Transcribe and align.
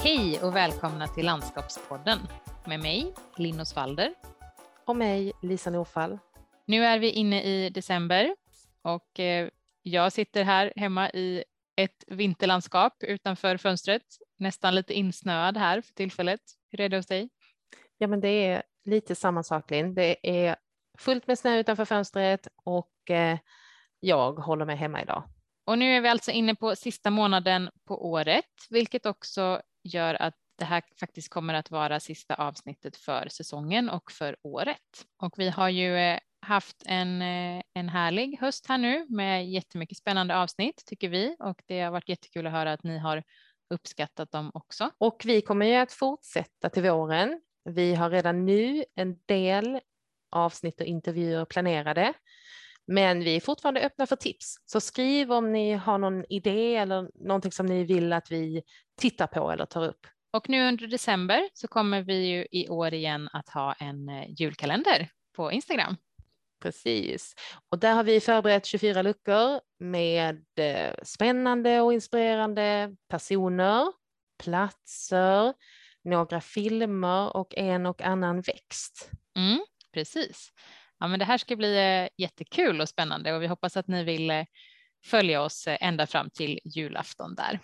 Hej 0.00 0.40
och 0.42 0.56
välkomna 0.56 1.08
till 1.08 1.26
Landskapspodden 1.26 2.18
med 2.66 2.80
mig, 2.80 3.14
Linn 3.36 3.60
Osvalder. 3.60 4.14
Och 4.86 4.96
mig, 4.96 5.32
Lisa 5.42 5.70
Norfall. 5.70 6.18
Nu 6.66 6.84
är 6.84 6.98
vi 6.98 7.10
inne 7.10 7.42
i 7.42 7.70
december 7.70 8.36
och 8.82 9.20
eh, 9.20 9.48
jag 9.82 10.12
sitter 10.12 10.44
här 10.44 10.72
hemma 10.76 11.10
i 11.10 11.44
ett 11.76 12.04
vinterlandskap 12.06 13.02
utanför 13.02 13.56
fönstret, 13.56 14.02
nästan 14.36 14.74
lite 14.74 14.94
insnöad 14.94 15.56
här 15.56 15.80
för 15.80 15.94
tillfället. 15.94 16.40
Hur 16.70 16.80
är 16.80 16.88
det 16.88 16.96
hos 16.96 17.06
dig? 17.06 17.28
Ja, 17.98 18.06
men 18.06 18.20
det 18.20 18.46
är 18.46 18.62
lite 18.84 19.14
samma 19.14 19.42
sak, 19.42 19.70
Linn. 19.70 19.94
Det 19.94 20.16
är 20.22 20.56
fullt 20.98 21.26
med 21.26 21.38
snö 21.38 21.58
utanför 21.58 21.84
fönstret 21.84 22.48
och 22.64 23.10
eh, 23.10 23.38
jag 24.00 24.32
håller 24.32 24.64
mig 24.64 24.76
hemma 24.76 25.02
idag. 25.02 25.22
Och 25.68 25.78
nu 25.78 25.96
är 25.96 26.00
vi 26.00 26.08
alltså 26.08 26.30
inne 26.30 26.54
på 26.54 26.76
sista 26.76 27.10
månaden 27.10 27.70
på 27.84 28.10
året, 28.10 28.44
vilket 28.70 29.06
också 29.06 29.62
gör 29.82 30.22
att 30.22 30.34
det 30.58 30.64
här 30.64 30.82
faktiskt 31.00 31.28
kommer 31.28 31.54
att 31.54 31.70
vara 31.70 32.00
sista 32.00 32.34
avsnittet 32.34 32.96
för 32.96 33.28
säsongen 33.28 33.90
och 33.90 34.12
för 34.12 34.36
året. 34.42 35.06
Och 35.22 35.34
vi 35.36 35.48
har 35.48 35.68
ju 35.68 35.96
eh, 35.96 36.18
haft 36.40 36.82
en, 36.86 37.22
eh, 37.22 37.62
en 37.74 37.88
härlig 37.88 38.38
höst 38.40 38.66
här 38.66 38.78
nu 38.78 39.06
med 39.08 39.50
jättemycket 39.50 39.98
spännande 39.98 40.36
avsnitt 40.36 40.82
tycker 40.86 41.08
vi 41.08 41.36
och 41.38 41.62
det 41.66 41.80
har 41.80 41.90
varit 41.90 42.08
jättekul 42.08 42.46
att 42.46 42.52
höra 42.52 42.72
att 42.72 42.84
ni 42.84 42.98
har 42.98 43.22
uppskattat 43.74 44.32
dem 44.32 44.50
också. 44.54 44.90
Och 44.98 45.22
vi 45.24 45.40
kommer 45.40 45.66
ju 45.66 45.74
att 45.74 45.92
fortsätta 45.92 46.68
till 46.68 46.82
våren. 46.82 47.40
Vi 47.64 47.94
har 47.94 48.10
redan 48.10 48.46
nu 48.46 48.84
en 48.94 49.16
del 49.26 49.80
avsnitt 50.30 50.80
och 50.80 50.86
intervjuer 50.86 51.44
planerade. 51.44 52.14
Men 52.86 53.20
vi 53.20 53.36
är 53.36 53.40
fortfarande 53.40 53.80
öppna 53.80 54.06
för 54.06 54.16
tips, 54.16 54.56
så 54.66 54.80
skriv 54.80 55.32
om 55.32 55.52
ni 55.52 55.72
har 55.72 55.98
någon 55.98 56.24
idé 56.28 56.76
eller 56.76 57.10
någonting 57.14 57.52
som 57.52 57.66
ni 57.66 57.84
vill 57.84 58.12
att 58.12 58.30
vi 58.30 58.62
tittar 58.98 59.26
på 59.26 59.50
eller 59.50 59.66
tar 59.66 59.84
upp. 59.84 60.06
Och 60.30 60.48
nu 60.48 60.68
under 60.68 60.86
december 60.86 61.48
så 61.54 61.68
kommer 61.68 62.02
vi 62.02 62.26
ju 62.26 62.46
i 62.50 62.68
år 62.68 62.94
igen 62.94 63.28
att 63.32 63.48
ha 63.48 63.72
en 63.72 64.08
eh, 64.08 64.24
julkalender 64.28 65.08
på 65.36 65.52
Instagram. 65.52 65.96
Precis, 66.62 67.34
och 67.70 67.78
där 67.78 67.94
har 67.94 68.04
vi 68.04 68.20
förberett 68.20 68.66
24 68.66 69.02
luckor 69.02 69.60
med 69.78 70.44
eh, 70.56 70.94
spännande 71.02 71.80
och 71.80 71.92
inspirerande 71.92 72.96
personer, 73.08 73.92
platser, 74.42 75.54
några 76.04 76.40
filmer 76.40 77.36
och 77.36 77.54
en 77.56 77.86
och 77.86 78.02
annan 78.02 78.40
växt. 78.40 79.10
Mm, 79.36 79.58
precis. 79.92 80.52
Ja, 80.98 81.06
men 81.06 81.18
det 81.18 81.24
här 81.24 81.38
ska 81.38 81.56
bli 81.56 81.76
eh, 81.76 82.08
jättekul 82.16 82.80
och 82.80 82.88
spännande 82.88 83.32
och 83.32 83.42
vi 83.42 83.46
hoppas 83.46 83.76
att 83.76 83.88
ni 83.88 84.04
vill 84.04 84.44
följa 85.04 85.42
oss 85.42 85.64
ända 85.68 86.06
fram 86.06 86.30
till 86.30 86.60
julafton 86.64 87.34
där. 87.34 87.60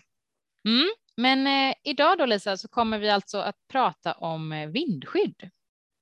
Mm. 0.69 0.89
Men 1.17 1.47
eh, 1.47 1.75
idag 1.85 2.19
då 2.19 2.27
Lisa 2.27 2.57
så 2.57 2.69
kommer 2.69 2.99
vi 2.99 3.11
alltså 3.11 3.39
att 3.39 3.57
prata 3.69 4.13
om 4.13 4.53
eh, 4.53 4.69
vindskydd. 4.69 5.51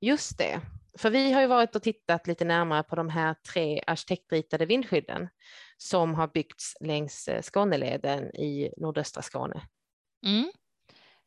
Just 0.01 0.39
det, 0.39 0.61
för 0.99 1.11
vi 1.11 1.33
har 1.33 1.41
ju 1.41 1.47
varit 1.47 1.77
och 1.77 1.83
tittat 1.83 2.27
lite 2.27 2.45
närmare 2.45 2.83
på 2.83 2.97
de 2.97 3.09
här 3.09 3.37
tre 3.53 3.83
arkitektritade 3.87 4.67
vindskydden 4.67 5.29
som 5.77 6.15
har 6.15 6.29
byggts 6.29 6.77
längs 6.81 7.29
eh, 7.29 7.43
Skåneleden 7.43 8.37
i 8.37 8.71
nordöstra 8.77 9.23
Skåne. 9.23 9.63
Mm. 10.27 10.53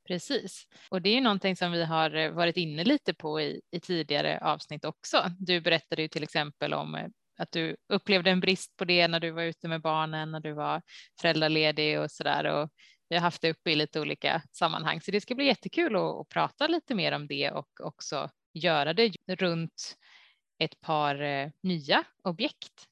Precis, 0.07 0.67
och 0.89 1.01
det 1.01 1.09
är 1.09 1.13
ju 1.13 1.21
någonting 1.21 1.55
som 1.55 1.71
vi 1.71 1.83
har 1.85 2.15
eh, 2.15 2.31
varit 2.31 2.57
inne 2.57 2.83
lite 2.83 3.13
på 3.13 3.41
i, 3.41 3.61
i 3.71 3.79
tidigare 3.79 4.39
avsnitt 4.41 4.85
också. 4.85 5.23
Du 5.39 5.61
berättade 5.61 6.01
ju 6.01 6.07
till 6.07 6.23
exempel 6.23 6.73
om 6.73 7.11
att 7.37 7.51
du 7.51 7.75
upplevde 7.89 8.31
en 8.31 8.39
brist 8.39 8.75
på 8.77 8.85
det 8.85 9.07
när 9.07 9.19
du 9.19 9.31
var 9.31 9.43
ute 9.43 9.67
med 9.67 9.81
barnen, 9.81 10.31
när 10.31 10.39
du 10.39 10.53
var 10.53 10.81
föräldraledig 11.21 11.99
och 11.99 12.11
så 12.11 12.23
där. 12.23 12.45
Och 12.45 12.69
vi 13.09 13.15
har 13.15 13.21
haft 13.21 13.41
det 13.41 13.51
uppe 13.51 13.71
i 13.71 13.75
lite 13.75 14.01
olika 14.01 14.41
sammanhang, 14.51 15.01
så 15.01 15.11
det 15.11 15.21
ska 15.21 15.35
bli 15.35 15.45
jättekul 15.45 15.95
att, 15.95 16.01
att 16.01 16.29
prata 16.29 16.67
lite 16.67 16.95
mer 16.95 17.11
om 17.11 17.27
det 17.27 17.51
och 17.51 17.69
också 17.83 18.29
göra 18.53 18.93
det 18.93 19.11
runt 19.27 19.97
ett 20.59 20.81
par 20.81 21.21
eh, 21.21 21.49
nya 21.63 22.03
objekt. 22.23 22.87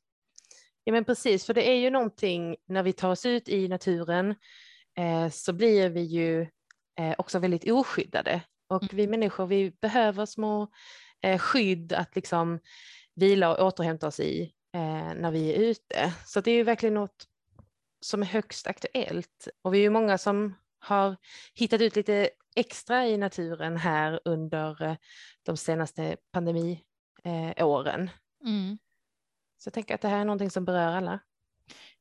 Ja 0.83 0.93
men 0.93 1.05
precis, 1.05 1.45
för 1.45 1.53
det 1.53 1.69
är 1.69 1.75
ju 1.75 1.89
någonting 1.89 2.55
när 2.65 2.83
vi 2.83 2.93
tar 2.93 3.09
oss 3.09 3.25
ut 3.25 3.49
i 3.49 3.67
naturen 3.67 4.35
eh, 4.97 5.29
så 5.29 5.53
blir 5.53 5.89
vi 5.89 6.01
ju 6.01 6.41
eh, 6.99 7.15
också 7.17 7.39
väldigt 7.39 7.71
oskyddade 7.71 8.41
och 8.67 8.83
mm. 8.83 8.95
vi 8.95 9.07
människor 9.07 9.45
vi 9.45 9.71
behöver 9.81 10.25
små 10.25 10.67
eh, 11.21 11.39
skydd 11.39 11.93
att 11.93 12.15
liksom 12.15 12.59
vila 13.15 13.55
och 13.55 13.67
återhämta 13.67 14.07
oss 14.07 14.19
i 14.19 14.53
eh, 14.75 15.13
när 15.15 15.31
vi 15.31 15.53
är 15.53 15.59
ute. 15.59 16.13
Så 16.25 16.41
det 16.41 16.51
är 16.51 16.55
ju 16.55 16.63
verkligen 16.63 16.93
något 16.93 17.25
som 18.03 18.21
är 18.21 18.25
högst 18.25 18.67
aktuellt 18.67 19.47
och 19.61 19.73
vi 19.73 19.77
är 19.77 19.81
ju 19.81 19.89
många 19.89 20.17
som 20.17 20.55
har 20.79 21.17
hittat 21.53 21.81
ut 21.81 21.95
lite 21.95 22.29
extra 22.55 23.07
i 23.07 23.17
naturen 23.17 23.77
här 23.77 24.19
under 24.25 24.83
eh, 24.83 24.95
de 25.43 25.57
senaste 25.57 26.17
pandemiåren. 26.31 28.09
Mm. 28.45 28.77
Så 29.57 29.67
jag 29.67 29.73
tänker 29.73 29.95
att 29.95 30.01
det 30.01 30.07
här 30.07 30.19
är 30.19 30.25
någonting 30.25 30.49
som 30.49 30.65
berör 30.65 30.95
alla. 30.95 31.19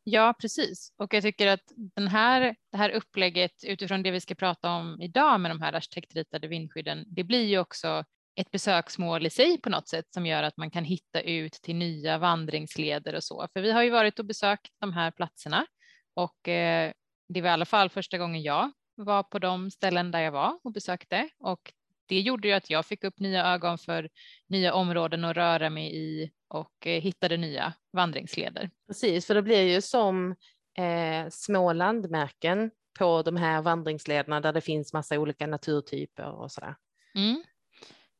Ja, 0.04 0.34
precis. 0.40 0.92
Och 0.96 1.14
jag 1.14 1.22
tycker 1.22 1.46
att 1.46 1.72
den 1.76 2.08
här, 2.08 2.56
det 2.72 2.76
här 2.76 2.90
upplägget 2.90 3.64
utifrån 3.64 4.02
det 4.02 4.10
vi 4.10 4.20
ska 4.20 4.34
prata 4.34 4.70
om 4.70 5.00
idag 5.00 5.40
med 5.40 5.50
de 5.50 5.60
här 5.60 5.72
arkitektritade 5.72 6.48
vindskydden, 6.48 7.04
det 7.06 7.24
blir 7.24 7.44
ju 7.44 7.58
också 7.58 8.04
ett 8.34 8.50
besöksmål 8.50 9.26
i 9.26 9.30
sig 9.30 9.60
på 9.60 9.70
något 9.70 9.88
sätt 9.88 10.06
som 10.14 10.26
gör 10.26 10.42
att 10.42 10.56
man 10.56 10.70
kan 10.70 10.84
hitta 10.84 11.20
ut 11.20 11.52
till 11.52 11.76
nya 11.76 12.18
vandringsleder 12.18 13.14
och 13.14 13.24
så. 13.24 13.48
För 13.52 13.60
vi 13.60 13.72
har 13.72 13.82
ju 13.82 13.90
varit 13.90 14.18
och 14.18 14.24
besökt 14.24 14.72
de 14.80 14.92
här 14.92 15.10
platserna 15.10 15.66
och 16.14 16.48
eh, 16.48 16.92
det 17.28 17.40
var 17.40 17.48
i 17.48 17.52
alla 17.52 17.64
fall 17.64 17.90
första 17.90 18.18
gången 18.18 18.42
jag 18.42 18.72
var 18.94 19.22
på 19.22 19.38
de 19.38 19.70
ställen 19.70 20.10
där 20.10 20.20
jag 20.20 20.32
var 20.32 20.58
och 20.62 20.72
besökte 20.72 21.28
och 21.38 21.72
det 22.06 22.20
gjorde 22.20 22.48
ju 22.48 22.54
att 22.54 22.70
jag 22.70 22.86
fick 22.86 23.04
upp 23.04 23.18
nya 23.18 23.46
ögon 23.46 23.78
för 23.78 24.08
nya 24.46 24.74
områden 24.74 25.24
att 25.24 25.36
röra 25.36 25.70
mig 25.70 25.96
i 25.96 26.30
och 26.48 26.86
eh, 26.86 27.02
hittade 27.02 27.36
nya 27.36 27.72
vandringsleder. 27.92 28.70
Precis, 28.86 29.26
för 29.26 29.34
det 29.34 29.42
blir 29.42 29.62
ju 29.62 29.80
som 29.80 30.36
eh, 30.78 31.28
små 31.30 31.72
landmärken 31.72 32.70
på 32.98 33.22
de 33.22 33.36
här 33.36 33.62
vandringslederna 33.62 34.40
där 34.40 34.52
det 34.52 34.60
finns 34.60 34.92
massa 34.92 35.18
olika 35.18 35.46
naturtyper 35.46 36.30
och 36.30 36.52
sådär. 36.52 36.74
Mm, 37.14 37.44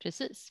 precis. 0.02 0.48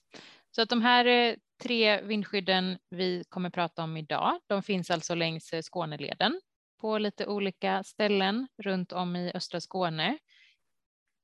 Så 0.51 0.61
att 0.61 0.69
de 0.69 0.81
här 0.81 1.05
eh, 1.05 1.35
tre 1.63 2.01
vindskydden 2.01 2.77
vi 2.89 3.23
kommer 3.29 3.49
prata 3.49 3.83
om 3.83 3.97
idag, 3.97 4.39
de 4.47 4.63
finns 4.63 4.91
alltså 4.91 5.15
längs 5.15 5.53
Skåneleden 5.61 6.41
på 6.81 6.97
lite 6.97 7.27
olika 7.27 7.83
ställen 7.83 8.47
runt 8.57 8.91
om 8.91 9.15
i 9.15 9.31
östra 9.33 9.61
Skåne. 9.61 10.17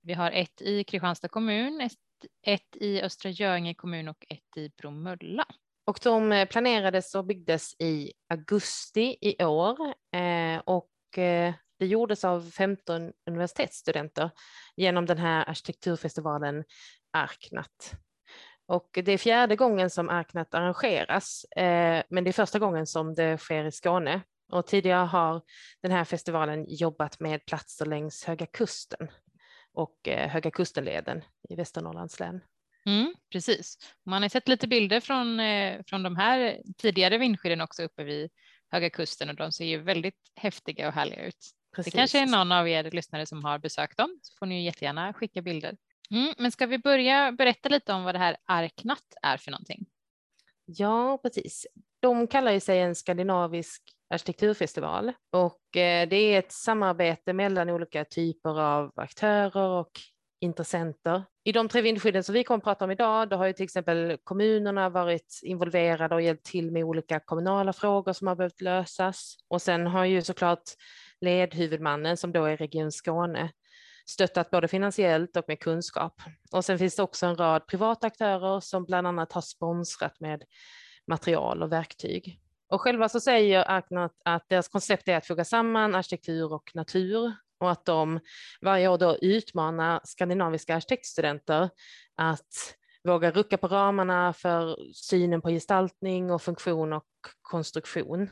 Vi 0.01 0.13
har 0.13 0.31
ett 0.31 0.61
i 0.61 0.83
Kristianstad 0.83 1.27
kommun, 1.27 1.89
ett 2.41 2.75
i 2.75 3.01
Östra 3.01 3.29
Göinge 3.29 3.73
kommun 3.73 4.07
och 4.07 4.25
ett 4.29 4.57
i 4.57 4.69
Bromölla. 4.69 5.45
Och 5.85 5.99
de 6.03 6.31
eh, 6.31 6.47
planerades 6.47 7.15
och 7.15 7.25
byggdes 7.25 7.73
i 7.79 8.13
augusti 8.29 9.17
i 9.21 9.43
år 9.43 9.77
eh, 10.15 10.61
och 10.65 11.17
eh, 11.17 11.53
det 11.79 11.85
gjordes 11.85 12.25
av 12.25 12.49
15 12.51 13.11
universitetsstudenter 13.29 14.31
genom 14.75 15.05
den 15.05 15.17
här 15.17 15.49
arkitekturfestivalen 15.49 16.63
Arknat. 17.13 17.93
Och 18.65 18.89
det 18.91 19.11
är 19.11 19.17
fjärde 19.17 19.55
gången 19.55 19.89
som 19.89 20.09
Arknat 20.09 20.53
arrangeras, 20.53 21.45
men 22.09 22.23
det 22.23 22.29
är 22.29 22.31
första 22.31 22.59
gången 22.59 22.87
som 22.87 23.15
det 23.15 23.37
sker 23.37 23.65
i 23.65 23.71
Skåne 23.71 24.21
och 24.51 24.67
tidigare 24.67 25.05
har 25.05 25.41
den 25.81 25.91
här 25.91 26.03
festivalen 26.03 26.65
jobbat 26.67 27.19
med 27.19 27.45
platser 27.45 27.85
längs 27.85 28.23
Höga 28.23 28.45
Kusten 28.45 29.07
och 29.73 30.07
eh, 30.07 30.29
Höga 30.29 30.51
Kustenleden 30.51 31.23
i 31.49 31.55
Västernorrlands 31.55 32.19
län. 32.19 32.41
Mm, 32.85 33.13
precis. 33.31 33.77
Man 34.05 34.21
har 34.21 34.29
sett 34.29 34.47
lite 34.47 34.67
bilder 34.67 34.99
från, 34.99 35.39
eh, 35.39 35.81
från 35.87 36.03
de 36.03 36.15
här 36.15 36.61
tidigare 36.77 37.17
vindskydden 37.17 37.61
också 37.61 37.83
uppe 37.83 38.03
vid 38.03 38.31
Höga 38.71 38.89
Kusten 38.89 39.29
och 39.29 39.35
de 39.35 39.51
ser 39.51 39.65
ju 39.65 39.81
väldigt 39.81 40.31
häftiga 40.35 40.87
och 40.87 40.93
härliga 40.93 41.25
ut. 41.25 41.51
Precis. 41.75 41.93
Det 41.93 41.97
kanske 41.97 42.19
är 42.19 42.25
någon 42.25 42.51
av 42.51 42.67
er 42.67 42.91
lyssnare 42.91 43.25
som 43.25 43.43
har 43.43 43.59
besökt 43.59 43.97
dem 43.97 44.19
så 44.21 44.37
får 44.39 44.45
ni 44.45 44.65
jättegärna 44.65 45.13
skicka 45.13 45.41
bilder. 45.41 45.77
Mm, 46.11 46.33
men 46.37 46.51
ska 46.51 46.65
vi 46.65 46.77
börja 46.77 47.31
berätta 47.31 47.69
lite 47.69 47.93
om 47.93 48.03
vad 48.03 48.15
det 48.15 48.19
här 48.19 48.37
Arknatt 48.45 49.13
är 49.21 49.37
för 49.37 49.51
någonting? 49.51 49.85
Ja, 50.65 51.19
precis. 51.23 51.67
De 51.99 52.27
kallar 52.27 52.51
ju 52.51 52.59
sig 52.59 52.79
en 52.79 52.95
skandinavisk 52.95 53.96
arkitekturfestival 54.09 55.13
och 55.31 55.77
eh, 55.77 56.09
det 56.09 56.15
är 56.15 56.39
ett 56.39 56.51
samarbete 56.51 57.33
mellan 57.33 57.69
olika 57.69 58.05
typer 58.05 58.59
av 58.61 58.91
aktörer 58.95 59.69
och 59.69 59.91
intressenter. 60.39 61.23
I 61.43 61.51
de 61.51 61.69
tre 61.69 61.81
vindskydden 61.81 62.23
som 62.23 62.33
vi 62.33 62.43
kommer 62.43 62.57
att 62.57 62.63
prata 62.63 62.85
om 62.85 62.91
idag, 62.91 63.29
då 63.29 63.37
har 63.37 63.47
ju 63.47 63.53
till 63.53 63.63
exempel 63.63 64.17
kommunerna 64.23 64.89
varit 64.89 65.39
involverade 65.43 66.15
och 66.15 66.21
hjälpt 66.21 66.45
till 66.45 66.71
med 66.71 66.83
olika 66.83 67.19
kommunala 67.19 67.73
frågor 67.73 68.13
som 68.13 68.27
har 68.27 68.35
behövt 68.35 68.61
lösas. 68.61 69.35
Och 69.47 69.61
sen 69.61 69.87
har 69.87 70.05
ju 70.05 70.21
såklart 70.21 70.63
ledhuvudmannen 71.21 72.17
som 72.17 72.31
då 72.31 72.45
är 72.45 72.57
Region 72.57 72.91
Skåne 72.91 73.51
stöttat 74.09 74.49
både 74.49 74.67
finansiellt 74.67 75.37
och 75.37 75.45
med 75.47 75.59
kunskap. 75.59 76.21
Och 76.51 76.65
sen 76.65 76.79
finns 76.79 76.95
det 76.95 77.03
också 77.03 77.25
en 77.25 77.35
rad 77.35 77.67
privata 77.67 78.07
aktörer 78.07 78.59
som 78.59 78.85
bland 78.85 79.07
annat 79.07 79.31
har 79.31 79.41
sponsrat 79.41 80.19
med 80.19 80.43
material 81.07 81.63
och 81.63 81.71
verktyg. 81.71 82.39
Och 82.69 82.81
själva 82.81 83.09
så 83.09 83.19
säger 83.19 83.71
Aknat 83.71 84.11
att 84.25 84.49
deras 84.49 84.67
koncept 84.67 85.07
är 85.07 85.17
att 85.17 85.27
foga 85.27 85.45
samman 85.45 85.95
arkitektur 85.95 86.53
och 86.53 86.71
natur 86.73 87.33
och 87.59 87.71
att 87.71 87.85
de 87.85 88.19
varje 88.61 88.87
år 88.87 88.97
då 88.97 89.17
utmanar 89.21 90.01
skandinaviska 90.03 90.75
arkitektstudenter 90.75 91.69
att 92.15 92.75
våga 93.03 93.31
rucka 93.31 93.57
på 93.57 93.67
ramarna 93.67 94.33
för 94.33 94.77
synen 94.93 95.41
på 95.41 95.49
gestaltning 95.49 96.31
och 96.31 96.41
funktion 96.41 96.93
och 96.93 97.05
konstruktion. 97.41 98.29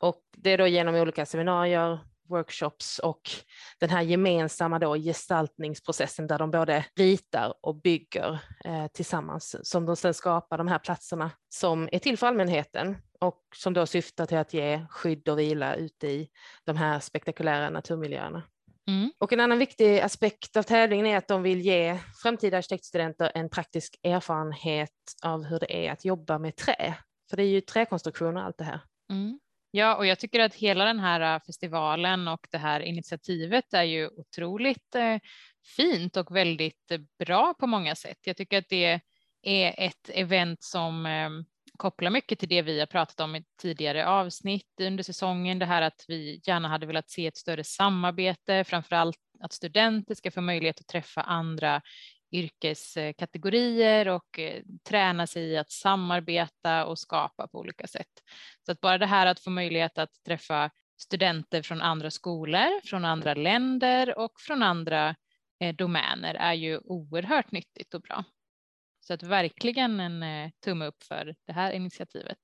Och 0.00 0.22
det 0.36 0.50
är 0.50 0.58
då 0.58 0.66
genom 0.66 0.94
olika 0.94 1.26
seminarier, 1.26 1.98
workshops 2.28 2.98
och 2.98 3.20
den 3.80 3.90
här 3.90 4.02
gemensamma 4.02 4.78
då 4.78 4.94
gestaltningsprocessen 4.94 6.26
där 6.26 6.38
de 6.38 6.50
både 6.50 6.84
ritar 6.96 7.54
och 7.60 7.80
bygger 7.80 8.38
eh, 8.64 8.86
tillsammans 8.86 9.56
som 9.62 9.86
de 9.86 9.96
sedan 9.96 10.14
skapar 10.14 10.58
de 10.58 10.68
här 10.68 10.78
platserna 10.78 11.30
som 11.48 11.88
är 11.92 11.98
till 11.98 12.18
för 12.18 12.26
allmänheten 12.26 12.96
och 13.20 13.42
som 13.54 13.74
då 13.74 13.86
syftar 13.86 14.26
till 14.26 14.38
att 14.38 14.54
ge 14.54 14.86
skydd 14.90 15.28
och 15.28 15.38
vila 15.38 15.74
ute 15.74 16.06
i 16.06 16.28
de 16.64 16.76
här 16.76 17.00
spektakulära 17.00 17.70
naturmiljöerna. 17.70 18.42
Mm. 18.88 19.12
Och 19.18 19.32
en 19.32 19.40
annan 19.40 19.58
viktig 19.58 20.00
aspekt 20.00 20.56
av 20.56 20.62
tävlingen 20.62 21.06
är 21.06 21.16
att 21.16 21.28
de 21.28 21.42
vill 21.42 21.60
ge 21.60 21.98
framtida 22.22 22.58
arkitektstudenter 22.58 23.32
en 23.34 23.48
praktisk 23.48 23.96
erfarenhet 24.02 24.90
av 25.22 25.44
hur 25.44 25.58
det 25.58 25.86
är 25.86 25.92
att 25.92 26.04
jobba 26.04 26.38
med 26.38 26.56
trä. 26.56 26.94
För 27.30 27.36
det 27.36 27.42
är 27.42 27.48
ju 27.48 27.60
träkonstruktioner 27.60 28.40
allt 28.42 28.58
det 28.58 28.64
här. 28.64 28.80
Mm. 29.10 29.38
Ja, 29.70 29.96
och 29.96 30.06
jag 30.06 30.18
tycker 30.18 30.40
att 30.40 30.54
hela 30.54 30.84
den 30.84 31.00
här 31.00 31.34
äh, 31.34 31.40
festivalen 31.46 32.28
och 32.28 32.46
det 32.50 32.58
här 32.58 32.80
initiativet 32.80 33.74
är 33.74 33.82
ju 33.82 34.08
otroligt 34.08 34.94
äh, 34.94 35.18
fint 35.76 36.16
och 36.16 36.36
väldigt 36.36 36.90
äh, 36.90 37.00
bra 37.18 37.54
på 37.54 37.66
många 37.66 37.94
sätt. 37.94 38.18
Jag 38.24 38.36
tycker 38.36 38.58
att 38.58 38.68
det 38.68 39.00
är 39.42 39.74
ett 39.78 40.10
event 40.10 40.62
som 40.62 41.06
ähm, 41.06 41.44
kopplar 41.76 42.10
mycket 42.10 42.38
till 42.38 42.48
det 42.48 42.62
vi 42.62 42.78
har 42.80 42.86
pratat 42.86 43.20
om 43.20 43.36
i 43.36 43.44
tidigare 43.60 44.06
avsnitt 44.06 44.80
under 44.80 45.02
säsongen. 45.02 45.58
Det 45.58 45.66
här 45.66 45.82
att 45.82 46.04
vi 46.08 46.40
gärna 46.44 46.68
hade 46.68 46.86
velat 46.86 47.10
se 47.10 47.26
ett 47.26 47.36
större 47.36 47.64
samarbete, 47.64 48.64
framför 48.64 48.96
allt 48.96 49.18
att 49.40 49.52
studenter 49.52 50.14
ska 50.14 50.30
få 50.30 50.40
möjlighet 50.40 50.80
att 50.80 50.86
träffa 50.86 51.22
andra 51.22 51.82
yrkeskategorier 52.32 54.08
och 54.08 54.38
eh, 54.38 54.62
träna 54.88 55.26
sig 55.26 55.42
i 55.42 55.56
att 55.56 55.70
samarbeta 55.70 56.86
och 56.86 56.98
skapa 56.98 57.48
på 57.48 57.58
olika 57.58 57.86
sätt. 57.86 58.22
Så 58.66 58.72
att 58.72 58.80
bara 58.80 58.98
det 58.98 59.06
här 59.06 59.26
att 59.26 59.40
få 59.40 59.50
möjlighet 59.50 59.98
att 59.98 60.22
träffa 60.26 60.70
studenter 61.00 61.62
från 61.62 61.80
andra 61.80 62.10
skolor, 62.10 62.86
från 62.86 63.04
andra 63.04 63.34
länder 63.34 64.18
och 64.18 64.40
från 64.40 64.62
andra 64.62 65.14
eh, 65.60 65.74
domäner 65.74 66.34
är 66.34 66.54
ju 66.54 66.78
oerhört 66.78 67.52
nyttigt 67.52 67.94
och 67.94 68.00
bra. 68.00 68.24
Så 69.00 69.14
att 69.14 69.22
verkligen 69.22 70.00
en 70.00 70.22
eh, 70.22 70.50
tumme 70.64 70.86
upp 70.86 71.02
för 71.02 71.34
det 71.46 71.52
här 71.52 71.72
initiativet. 71.72 72.38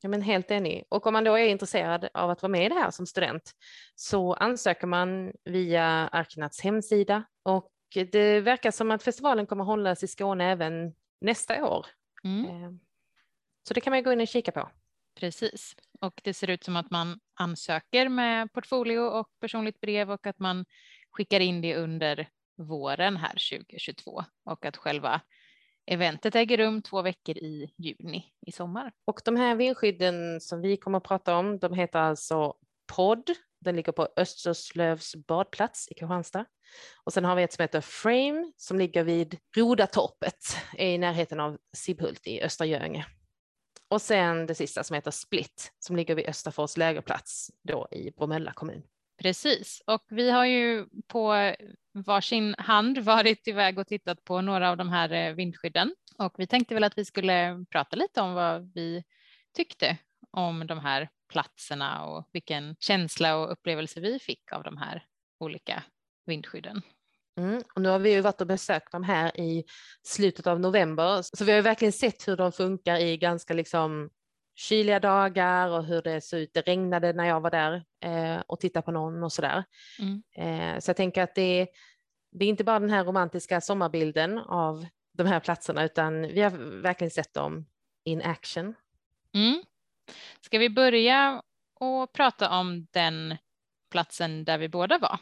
Ja, 0.00 0.08
men 0.08 0.22
helt 0.22 0.50
enig. 0.50 0.84
Och 0.88 1.06
om 1.06 1.12
man 1.12 1.24
då 1.24 1.38
är 1.38 1.46
intresserad 1.46 2.08
av 2.14 2.30
att 2.30 2.42
vara 2.42 2.50
med 2.50 2.66
i 2.66 2.68
det 2.68 2.74
här 2.74 2.90
som 2.90 3.06
student 3.06 3.50
så 3.94 4.34
ansöker 4.34 4.86
man 4.86 5.32
via 5.44 5.84
Arknats 6.12 6.60
hemsida 6.60 7.24
och 7.42 7.70
det 8.04 8.40
verkar 8.40 8.70
som 8.70 8.90
att 8.90 9.02
festivalen 9.02 9.46
kommer 9.46 9.64
hållas 9.64 10.02
i 10.02 10.06
Skåne 10.06 10.44
även 10.52 10.94
nästa 11.20 11.64
år. 11.64 11.86
Mm. 12.24 12.44
Eh, 12.44 12.70
så 13.68 13.74
det 13.74 13.80
kan 13.80 13.90
man 13.90 14.02
gå 14.02 14.12
in 14.12 14.20
och 14.20 14.28
kika 14.28 14.52
på. 14.52 14.70
Precis, 15.20 15.76
och 16.00 16.20
det 16.24 16.34
ser 16.34 16.50
ut 16.50 16.64
som 16.64 16.76
att 16.76 16.90
man 16.90 17.20
ansöker 17.34 18.08
med 18.08 18.52
portfolio 18.52 18.98
och 18.98 19.28
personligt 19.40 19.80
brev 19.80 20.10
och 20.10 20.26
att 20.26 20.38
man 20.38 20.64
skickar 21.10 21.40
in 21.40 21.60
det 21.60 21.76
under 21.76 22.28
våren 22.56 23.16
här 23.16 23.58
2022 23.58 24.24
och 24.44 24.64
att 24.64 24.76
själva 24.76 25.20
eventet 25.86 26.34
äger 26.34 26.56
rum 26.58 26.82
två 26.82 27.02
veckor 27.02 27.36
i 27.36 27.74
juni 27.76 28.32
i 28.46 28.52
sommar. 28.52 28.92
Och 29.04 29.20
de 29.24 29.36
här 29.36 29.56
vindskydden 29.56 30.40
som 30.40 30.60
vi 30.60 30.76
kommer 30.76 30.98
att 30.98 31.04
prata 31.04 31.36
om, 31.36 31.58
de 31.58 31.74
heter 31.74 31.98
alltså 31.98 32.54
POD. 32.86 33.30
Den 33.60 33.76
ligger 33.76 33.92
på 33.92 34.08
Österslövs 34.16 35.16
badplats 35.16 35.88
i 35.90 35.94
Kristianstad. 35.94 36.44
Och 37.04 37.12
sen 37.12 37.24
har 37.24 37.36
vi 37.36 37.42
ett 37.42 37.52
som 37.52 37.62
heter 37.62 37.80
Frame 37.80 38.52
som 38.56 38.78
ligger 38.78 39.04
vid 39.04 39.38
Rodatorpet 39.56 40.56
i 40.78 40.98
närheten 40.98 41.40
av 41.40 41.58
Sibbhult 41.72 42.26
i 42.26 42.42
Östra 42.42 42.66
Göinge. 42.66 43.06
Och 43.88 44.02
sen 44.02 44.46
det 44.46 44.54
sista 44.54 44.84
som 44.84 44.94
heter 44.94 45.10
Split 45.10 45.72
som 45.78 45.96
ligger 45.96 46.14
vid 46.14 46.26
Österfors 46.26 46.76
lägerplats 46.76 47.50
då 47.62 47.88
i 47.90 48.10
Bromölla 48.10 48.52
kommun. 48.52 48.82
Precis, 49.22 49.82
och 49.86 50.04
vi 50.08 50.30
har 50.30 50.44
ju 50.44 50.86
på 51.06 51.54
varsin 51.92 52.54
hand 52.58 52.98
varit 52.98 53.48
iväg 53.48 53.78
och 53.78 53.86
tittat 53.86 54.24
på 54.24 54.40
några 54.40 54.70
av 54.70 54.76
de 54.76 54.88
här 54.88 55.12
eh, 55.12 55.34
vindskydden 55.34 55.94
och 56.18 56.34
vi 56.38 56.46
tänkte 56.46 56.74
väl 56.74 56.84
att 56.84 56.98
vi 56.98 57.04
skulle 57.04 57.64
prata 57.70 57.96
lite 57.96 58.20
om 58.20 58.34
vad 58.34 58.72
vi 58.74 59.04
tyckte 59.56 59.98
om 60.30 60.66
de 60.66 60.78
här 60.78 61.08
platserna 61.28 62.04
och 62.04 62.28
vilken 62.32 62.76
känsla 62.78 63.36
och 63.36 63.52
upplevelse 63.52 64.00
vi 64.00 64.18
fick 64.18 64.52
av 64.52 64.62
de 64.62 64.76
här 64.76 65.04
olika 65.38 65.82
vindskydden. 66.26 66.82
Mm. 67.40 67.62
Och 67.74 67.82
nu 67.82 67.88
har 67.88 67.98
vi 67.98 68.12
ju 68.12 68.20
varit 68.20 68.40
och 68.40 68.46
besökt 68.46 68.92
dem 68.92 69.02
här 69.02 69.40
i 69.40 69.64
slutet 70.02 70.46
av 70.46 70.60
november, 70.60 71.22
så 71.22 71.44
vi 71.44 71.50
har 71.50 71.56
ju 71.56 71.62
verkligen 71.62 71.92
sett 71.92 72.28
hur 72.28 72.36
de 72.36 72.52
funkar 72.52 72.96
i 72.96 73.16
ganska 73.16 73.54
liksom 73.54 74.10
kyliga 74.54 75.00
dagar 75.00 75.68
och 75.68 75.84
hur 75.84 76.02
det 76.02 76.20
såg 76.20 76.40
ut. 76.40 76.54
Det 76.54 76.60
regnade 76.60 77.12
när 77.12 77.24
jag 77.24 77.40
var 77.40 77.50
där 77.50 77.84
eh, 78.04 78.42
och 78.46 78.60
tittade 78.60 78.84
på 78.84 78.90
någon 78.90 79.22
och 79.22 79.32
sådär. 79.32 79.64
Mm. 79.98 80.22
Eh, 80.36 80.80
så 80.80 80.88
jag 80.88 80.96
tänker 80.96 81.22
att 81.22 81.34
det, 81.34 81.68
det 82.32 82.44
är 82.44 82.48
inte 82.48 82.64
bara 82.64 82.78
den 82.78 82.90
här 82.90 83.04
romantiska 83.04 83.60
sommarbilden 83.60 84.38
av 84.38 84.86
de 85.12 85.26
här 85.26 85.40
platserna, 85.40 85.84
utan 85.84 86.22
vi 86.22 86.40
har 86.40 86.80
verkligen 86.82 87.10
sett 87.10 87.34
dem 87.34 87.66
in 88.04 88.22
action. 88.22 88.74
Mm. 89.34 89.62
Ska 90.40 90.58
vi 90.58 90.70
börja 90.70 91.42
och 91.80 92.12
prata 92.12 92.50
om 92.50 92.86
den 92.90 93.36
platsen 93.90 94.44
där 94.44 94.58
vi 94.58 94.68
båda 94.68 94.98
var? 94.98 95.18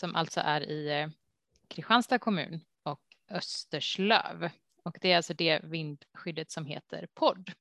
Som 0.00 0.14
alltså 0.14 0.40
är 0.40 0.60
i 0.60 1.00
eh, 1.00 1.08
Kristianstad 1.68 2.18
kommun 2.18 2.60
och 2.82 3.00
Österslöv. 3.30 4.50
Och 4.84 4.98
det 5.00 5.12
är 5.12 5.16
alltså 5.16 5.34
det 5.34 5.60
vindskyddet 5.64 6.50
som 6.50 6.66
heter 6.66 7.08
podd. 7.14 7.52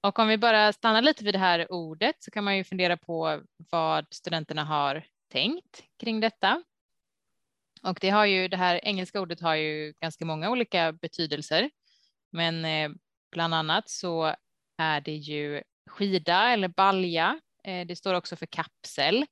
Och 0.00 0.18
om 0.18 0.28
vi 0.28 0.38
bara 0.38 0.72
stannar 0.72 1.02
lite 1.02 1.24
vid 1.24 1.34
det 1.34 1.38
här 1.38 1.72
ordet 1.72 2.22
så 2.22 2.30
kan 2.30 2.44
man 2.44 2.56
ju 2.56 2.64
fundera 2.64 2.96
på 2.96 3.42
vad 3.56 4.06
studenterna 4.10 4.64
har 4.64 5.04
tänkt 5.28 5.84
kring 5.98 6.20
detta. 6.20 6.62
Och 7.82 7.98
det 8.00 8.10
har 8.10 8.24
ju 8.24 8.48
det 8.48 8.56
här 8.56 8.80
engelska 8.82 9.20
ordet 9.20 9.40
har 9.40 9.54
ju 9.54 9.94
ganska 10.00 10.24
många 10.24 10.50
olika 10.50 10.92
betydelser, 10.92 11.70
men 12.30 12.64
eh, 12.64 12.90
bland 13.32 13.54
annat 13.54 13.88
så 13.88 14.34
är 14.78 15.00
det 15.00 15.14
ju 15.14 15.62
skida 15.90 16.52
eller 16.52 16.68
balja. 16.68 17.40
Eh, 17.64 17.86
det 17.86 17.96
står 17.96 18.14
också 18.14 18.36
för 18.36 18.46
kapsel, 18.46 19.26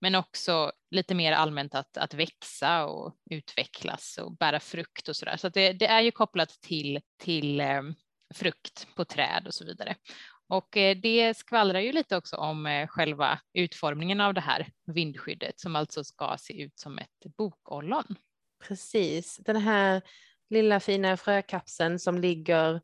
men 0.00 0.14
också 0.14 0.72
lite 0.96 1.14
mer 1.14 1.32
allmänt 1.32 1.74
att, 1.74 1.96
att 1.96 2.14
växa 2.14 2.86
och 2.86 3.16
utvecklas 3.30 4.18
och 4.22 4.36
bära 4.36 4.60
frukt 4.60 5.08
och 5.08 5.16
så 5.16 5.24
där. 5.24 5.36
Så 5.36 5.48
det, 5.48 5.72
det, 5.72 5.86
är 5.86 6.00
ju 6.00 6.10
kopplat 6.10 6.48
till, 6.48 7.00
till 7.18 7.60
eh, 7.60 7.82
frukt 8.34 8.86
på 8.96 9.04
träd 9.04 9.46
och 9.46 9.54
så 9.54 9.64
vidare. 9.64 9.96
Och 10.48 10.76
eh, 10.76 10.96
det 10.96 11.36
skvallrar 11.36 11.80
ju 11.80 11.92
lite 11.92 12.16
också 12.16 12.36
om 12.36 12.66
eh, 12.66 12.86
själva 12.88 13.40
utformningen 13.52 14.20
av 14.20 14.34
det 14.34 14.40
här 14.40 14.68
vindskyddet 14.86 15.60
som 15.60 15.76
alltså 15.76 16.04
ska 16.04 16.36
se 16.38 16.62
ut 16.62 16.78
som 16.78 16.98
ett 16.98 17.36
bokollon. 17.36 18.16
Precis, 18.68 19.36
den 19.36 19.56
här 19.56 20.02
lilla 20.50 20.80
fina 20.80 21.16
frökapseln 21.16 21.98
som 21.98 22.18
ligger 22.18 22.80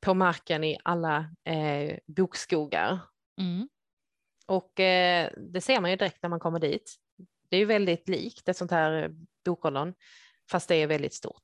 på 0.00 0.14
marken 0.14 0.64
i 0.64 0.78
alla 0.84 1.18
eh, 1.44 1.98
bokskogar. 2.06 3.00
Mm. 3.40 3.68
Och 4.46 4.80
eh, 4.80 5.30
det 5.36 5.60
ser 5.60 5.80
man 5.80 5.90
ju 5.90 5.96
direkt 5.96 6.22
när 6.22 6.30
man 6.30 6.40
kommer 6.40 6.58
dit. 6.58 6.96
Det 7.54 7.58
är 7.58 7.60
ju 7.60 7.66
väldigt 7.66 8.08
likt 8.08 8.48
ett 8.48 8.56
sånt 8.56 8.70
här 8.70 9.02
eh, 9.02 9.10
bokollon, 9.44 9.94
fast 10.50 10.68
det 10.68 10.74
är 10.74 10.86
väldigt 10.86 11.14
stort. 11.14 11.42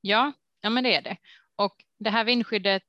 Ja, 0.00 0.32
ja 0.60 0.70
men 0.70 0.84
det 0.84 0.94
är 0.94 1.02
det. 1.02 1.16
Och 1.56 1.84
det 1.98 2.10
här 2.10 2.24
vindskyddet, 2.24 2.82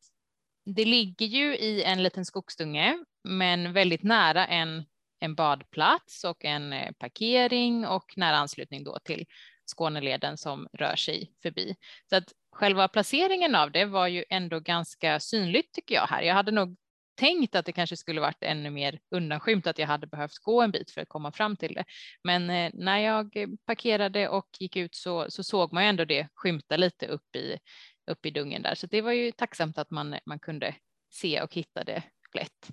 det 0.65 0.85
ligger 0.85 1.25
ju 1.25 1.57
i 1.57 1.83
en 1.83 2.03
liten 2.03 2.25
skogsdunge, 2.25 2.97
men 3.23 3.73
väldigt 3.73 4.03
nära 4.03 4.47
en, 4.47 4.85
en 5.19 5.35
badplats 5.35 6.23
och 6.23 6.45
en 6.45 6.73
eh, 6.73 6.91
parkering 6.91 7.87
och 7.87 8.13
nära 8.17 8.37
anslutning 8.37 8.83
då 8.83 8.99
till 9.03 9.25
Skåneleden 9.65 10.37
som 10.37 10.67
rör 10.73 10.95
sig 10.95 11.31
förbi. 11.41 11.75
Så 12.09 12.15
att 12.15 12.33
själva 12.51 12.87
placeringen 12.87 13.55
av 13.55 13.71
det 13.71 13.85
var 13.85 14.07
ju 14.07 14.25
ändå 14.29 14.59
ganska 14.59 15.19
synligt 15.19 15.73
tycker 15.73 15.95
jag 15.95 16.07
här. 16.07 16.21
Jag 16.21 16.33
hade 16.33 16.51
nog 16.51 16.77
tänkt 17.15 17.55
att 17.55 17.65
det 17.65 17.71
kanske 17.71 17.97
skulle 17.97 18.21
varit 18.21 18.43
ännu 18.43 18.69
mer 18.69 18.99
undanskymt, 19.11 19.67
att 19.67 19.79
jag 19.79 19.87
hade 19.87 20.07
behövt 20.07 20.37
gå 20.37 20.61
en 20.61 20.71
bit 20.71 20.91
för 20.91 21.01
att 21.01 21.09
komma 21.09 21.31
fram 21.31 21.57
till 21.57 21.73
det. 21.73 21.85
Men 22.23 22.49
eh, 22.49 22.71
när 22.73 22.97
jag 22.97 23.35
parkerade 23.65 24.29
och 24.29 24.47
gick 24.59 24.75
ut 24.75 24.95
så, 24.95 25.31
så 25.31 25.43
såg 25.43 25.73
man 25.73 25.83
ju 25.83 25.89
ändå 25.89 26.05
det 26.05 26.27
skymta 26.33 26.77
lite 26.77 27.07
upp 27.07 27.35
i, 27.35 27.57
upp 28.11 28.25
i 28.25 28.31
dungen 28.31 28.61
där, 28.61 28.75
så 28.75 28.87
det 28.87 29.01
var 29.01 29.11
ju 29.11 29.31
tacksamt 29.31 29.77
att 29.77 29.91
man, 29.91 30.15
man 30.25 30.39
kunde 30.39 30.75
se 31.09 31.41
och 31.41 31.53
hitta 31.53 31.83
det 31.83 32.03
lätt. 32.33 32.71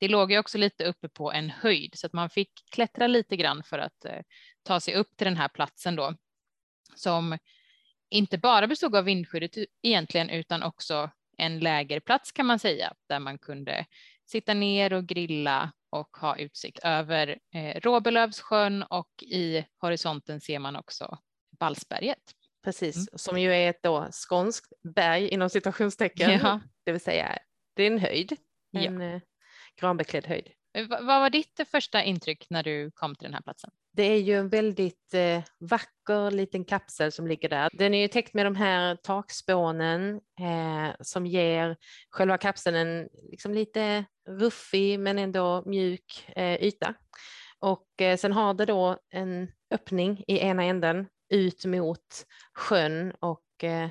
Det 0.00 0.08
låg 0.08 0.32
ju 0.32 0.38
också 0.38 0.58
lite 0.58 0.84
uppe 0.84 1.08
på 1.08 1.32
en 1.32 1.50
höjd 1.50 1.92
så 1.94 2.06
att 2.06 2.12
man 2.12 2.30
fick 2.30 2.50
klättra 2.72 3.06
lite 3.06 3.36
grann 3.36 3.62
för 3.62 3.78
att 3.78 4.04
eh, 4.04 4.20
ta 4.62 4.80
sig 4.80 4.94
upp 4.94 5.16
till 5.16 5.24
den 5.24 5.36
här 5.36 5.48
platsen 5.48 5.96
då 5.96 6.14
som 6.94 7.38
inte 8.10 8.38
bara 8.38 8.66
bestod 8.66 8.96
av 8.96 9.04
vindskyddet 9.04 9.56
egentligen 9.82 10.30
utan 10.30 10.62
också 10.62 11.10
en 11.38 11.58
lägerplats 11.58 12.32
kan 12.32 12.46
man 12.46 12.58
säga 12.58 12.94
där 13.08 13.20
man 13.20 13.38
kunde 13.38 13.86
sitta 14.26 14.54
ner 14.54 14.92
och 14.92 15.06
grilla 15.06 15.72
och 15.90 16.16
ha 16.16 16.36
utsikt 16.36 16.78
över 16.78 17.38
eh, 17.54 17.80
Råbelövssjön 17.80 18.82
och 18.82 19.10
i 19.22 19.64
horisonten 19.80 20.40
ser 20.40 20.58
man 20.58 20.76
också 20.76 21.18
Ballsberget. 21.60 22.22
Precis, 22.64 22.96
mm. 22.96 23.06
som 23.14 23.40
ju 23.40 23.54
är 23.54 23.70
ett 23.70 23.82
då 23.82 24.08
skånskt 24.10 24.72
berg 24.94 25.28
inom 25.28 25.50
citationstecken, 25.50 26.30
ja. 26.30 26.60
det 26.84 26.92
vill 26.92 27.00
säga 27.00 27.38
det 27.76 27.82
är 27.82 27.86
en 27.86 27.98
höjd, 27.98 28.36
en 28.72 29.00
ja. 29.00 29.14
Eh, 29.14 29.20
granbeklädd 29.80 30.26
höjd. 30.26 30.48
Eh, 30.78 30.88
vad 30.88 31.06
var 31.06 31.30
ditt 31.30 31.60
första 31.70 32.02
intryck 32.02 32.46
när 32.50 32.62
du 32.62 32.90
kom 32.90 33.14
till 33.14 33.24
den 33.24 33.34
här 33.34 33.40
platsen? 33.40 33.70
Det 33.92 34.02
är 34.02 34.20
ju 34.20 34.34
en 34.34 34.48
väldigt 34.48 35.14
eh, 35.14 35.42
vacker 35.58 36.30
liten 36.30 36.64
kapsel 36.64 37.12
som 37.12 37.26
ligger 37.26 37.48
där. 37.48 37.70
Den 37.72 37.94
är 37.94 38.02
ju 38.02 38.08
täckt 38.08 38.34
med 38.34 38.46
de 38.46 38.56
här 38.56 38.96
takspånen 38.96 40.20
eh, 40.40 40.94
som 41.00 41.26
ger 41.26 41.76
själva 42.10 42.38
kapseln 42.38 42.76
en 42.76 43.08
liksom 43.30 43.54
lite 43.54 44.04
ruffig 44.28 45.00
men 45.00 45.18
ändå 45.18 45.62
mjuk 45.66 46.24
eh, 46.36 46.62
yta. 46.62 46.94
Och 47.58 48.02
eh, 48.02 48.16
sen 48.16 48.32
har 48.32 48.54
det 48.54 48.66
då 48.66 48.98
en 49.10 49.48
öppning 49.70 50.24
i 50.26 50.38
ena 50.38 50.64
änden 50.64 51.06
ut 51.28 51.64
mot 51.64 52.26
sjön 52.54 53.12
och 53.20 53.64
eh, 53.64 53.88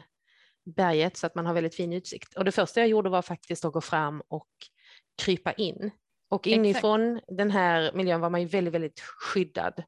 berget 0.75 1.17
så 1.17 1.27
att 1.27 1.35
man 1.35 1.45
har 1.45 1.53
väldigt 1.53 1.75
fin 1.75 1.93
utsikt. 1.93 2.33
Och 2.37 2.45
det 2.45 2.51
första 2.51 2.79
jag 2.79 2.89
gjorde 2.89 3.09
var 3.09 3.21
faktiskt 3.21 3.65
att 3.65 3.73
gå 3.73 3.81
fram 3.81 4.21
och 4.27 4.47
krypa 5.17 5.51
in. 5.53 5.91
Och 6.29 6.47
inifrån 6.47 7.17
Exakt. 7.17 7.37
den 7.37 7.51
här 7.51 7.91
miljön 7.93 8.21
var 8.21 8.29
man 8.29 8.41
ju 8.41 8.47
väldigt, 8.47 8.73
väldigt 8.73 8.99
skyddad. 8.99 9.83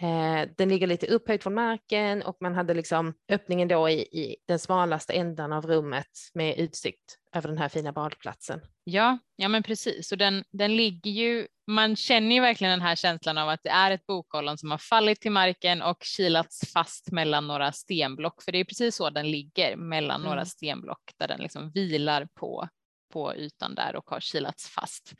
Eh, 0.00 0.48
den 0.56 0.68
ligger 0.68 0.86
lite 0.86 1.06
upphöjd 1.06 1.42
från 1.42 1.54
marken 1.54 2.22
och 2.22 2.36
man 2.40 2.54
hade 2.54 2.74
liksom 2.74 3.14
öppningen 3.28 3.68
då 3.68 3.88
i, 3.88 4.00
i 4.00 4.36
den 4.48 4.58
smalaste 4.58 5.12
ändan 5.12 5.52
av 5.52 5.66
rummet 5.66 6.06
med 6.34 6.58
utsikt 6.58 7.18
över 7.34 7.48
den 7.48 7.58
här 7.58 7.68
fina 7.68 7.92
badplatsen. 7.92 8.60
Ja, 8.84 9.18
ja 9.36 9.48
men 9.48 9.62
precis. 9.62 10.12
Och 10.12 10.18
den, 10.18 10.44
den 10.50 10.76
ligger 10.76 11.10
ju, 11.10 11.46
man 11.66 11.96
känner 11.96 12.34
ju 12.34 12.40
verkligen 12.40 12.70
den 12.70 12.80
här 12.80 12.96
känslan 12.96 13.38
av 13.38 13.48
att 13.48 13.60
det 13.62 13.70
är 13.70 13.90
ett 13.90 14.06
bokollon 14.06 14.58
som 14.58 14.70
har 14.70 14.78
fallit 14.78 15.20
till 15.20 15.32
marken 15.32 15.82
och 15.82 16.02
kilats 16.16 16.72
fast 16.72 17.12
mellan 17.12 17.46
några 17.46 17.72
stenblock. 17.72 18.42
För 18.42 18.52
det 18.52 18.58
är 18.58 18.64
precis 18.64 18.96
så 18.96 19.10
den 19.10 19.30
ligger, 19.30 19.76
mellan 19.76 20.20
mm. 20.20 20.28
några 20.28 20.44
stenblock 20.44 21.12
där 21.18 21.28
den 21.28 21.40
liksom 21.40 21.70
vilar 21.70 22.28
på 22.34 22.68
på 23.08 23.34
ytan 23.34 23.74
där 23.74 23.96
och 23.96 24.10
har 24.10 24.20
kilats 24.20 24.68
fast. 24.68 25.14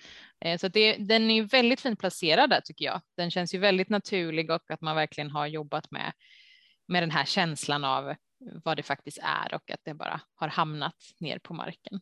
Eh, 0.44 0.58
så 0.58 0.68
det, 0.68 0.96
den 0.96 1.30
är 1.30 1.42
väldigt 1.42 1.80
fint 1.80 2.00
placerad 2.00 2.50
där 2.50 2.60
tycker 2.60 2.84
jag. 2.84 3.00
Den 3.16 3.30
känns 3.30 3.54
ju 3.54 3.58
väldigt 3.58 3.88
naturlig 3.88 4.50
och 4.50 4.70
att 4.70 4.80
man 4.80 4.96
verkligen 4.96 5.30
har 5.30 5.46
jobbat 5.46 5.90
med, 5.90 6.12
med 6.88 7.02
den 7.02 7.10
här 7.10 7.24
känslan 7.24 7.84
av 7.84 8.14
vad 8.64 8.76
det 8.76 8.82
faktiskt 8.82 9.18
är 9.22 9.54
och 9.54 9.70
att 9.70 9.80
det 9.84 9.94
bara 9.94 10.20
har 10.34 10.48
hamnat 10.48 10.96
ner 11.20 11.38
på 11.38 11.54
marken. 11.54 12.00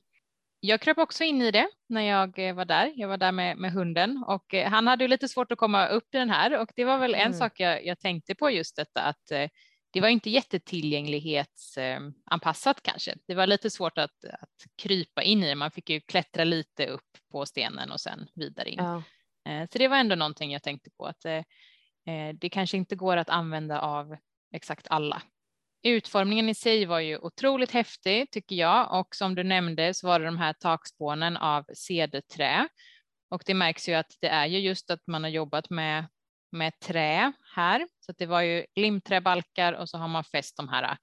Jag 0.60 0.80
kröp 0.80 0.98
också 0.98 1.24
in 1.24 1.42
i 1.42 1.50
det 1.50 1.68
när 1.88 2.02
jag 2.02 2.48
eh, 2.48 2.54
var 2.54 2.64
där. 2.64 2.92
Jag 2.96 3.08
var 3.08 3.16
där 3.16 3.32
med, 3.32 3.56
med 3.56 3.72
hunden 3.72 4.24
och 4.26 4.54
eh, 4.54 4.70
han 4.70 4.86
hade 4.86 5.04
ju 5.04 5.08
lite 5.08 5.28
svårt 5.28 5.52
att 5.52 5.58
komma 5.58 5.86
upp 5.86 6.14
i 6.14 6.18
den 6.18 6.30
här 6.30 6.60
och 6.60 6.70
det 6.76 6.84
var 6.84 6.98
väl 6.98 7.14
en 7.14 7.20
mm. 7.20 7.32
sak 7.32 7.60
jag, 7.60 7.86
jag 7.86 7.98
tänkte 7.98 8.34
på 8.34 8.50
just 8.50 8.76
detta 8.76 9.02
att 9.02 9.50
det 9.90 10.00
var 10.00 10.08
inte 10.08 10.30
jättetillgänglighetsanpassat 10.30 12.82
kanske. 12.82 13.14
Det 13.26 13.34
var 13.34 13.46
lite 13.46 13.70
svårt 13.70 13.98
att, 13.98 14.24
att 14.24 14.66
krypa 14.82 15.22
in 15.22 15.44
i. 15.44 15.54
Man 15.54 15.70
fick 15.70 15.90
ju 15.90 16.00
klättra 16.00 16.44
lite 16.44 16.86
upp 16.86 17.18
på 17.30 17.46
stenen 17.46 17.92
och 17.92 18.00
sen 18.00 18.28
vidare 18.34 18.70
in. 18.70 18.78
Ja. 18.78 19.02
Eh, 19.48 19.68
så 19.72 19.78
det 19.78 19.88
var 19.88 19.96
ändå 19.96 20.14
någonting 20.14 20.52
jag 20.52 20.62
tänkte 20.62 20.90
på 20.90 21.06
att 21.06 21.24
eh, 21.24 21.42
eh, 22.14 22.34
det 22.34 22.48
kanske 22.48 22.76
inte 22.76 22.96
går 22.96 23.16
att 23.16 23.30
använda 23.30 23.80
av 23.80 24.16
exakt 24.52 24.86
alla. 24.90 25.22
Utformningen 25.82 26.48
i 26.48 26.54
sig 26.54 26.84
var 26.84 27.00
ju 27.00 27.18
otroligt 27.18 27.70
häftig 27.70 28.30
tycker 28.30 28.56
jag 28.56 29.00
och 29.00 29.14
som 29.14 29.34
du 29.34 29.44
nämnde 29.44 29.94
så 29.94 30.06
var 30.06 30.20
det 30.20 30.24
de 30.24 30.38
här 30.38 30.52
takspånen 30.52 31.36
av 31.36 31.64
cederträ 31.74 32.68
och 33.28 33.42
det 33.46 33.54
märks 33.54 33.88
ju 33.88 33.94
att 33.94 34.16
det 34.20 34.28
är 34.28 34.46
ju 34.46 34.58
just 34.58 34.90
att 34.90 35.06
man 35.06 35.22
har 35.22 35.30
jobbat 35.30 35.70
med 35.70 36.06
med 36.52 36.80
trä 36.80 37.32
här. 37.54 37.88
Så 38.00 38.12
det 38.18 38.26
var 38.26 38.40
ju 38.40 38.66
limträbalkar 38.74 39.72
och 39.72 39.88
så 39.88 39.98
har 39.98 40.08
man 40.08 40.24
fäst 40.24 40.56
de 40.56 40.68
här 40.68 40.96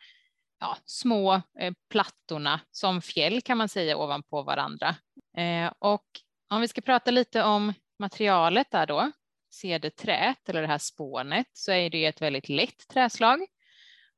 ja, 0.59 0.77
små 0.85 1.33
eh, 1.33 1.73
plattorna 1.89 2.59
som 2.71 3.01
fjäll 3.01 3.41
kan 3.41 3.57
man 3.57 3.69
säga 3.69 3.97
ovanpå 3.97 4.43
varandra. 4.43 4.95
Eh, 5.37 5.71
och 5.79 6.05
om 6.49 6.61
vi 6.61 6.67
ska 6.67 6.81
prata 6.81 7.11
lite 7.11 7.43
om 7.43 7.73
materialet 7.99 8.71
där 8.71 8.85
då, 8.85 9.11
cederträet 9.51 10.49
eller 10.49 10.61
det 10.61 10.67
här 10.67 10.77
spånet, 10.77 11.47
så 11.53 11.71
är 11.71 11.89
det 11.89 12.05
ett 12.05 12.21
väldigt 12.21 12.49
lätt 12.49 12.87
träslag. 12.93 13.39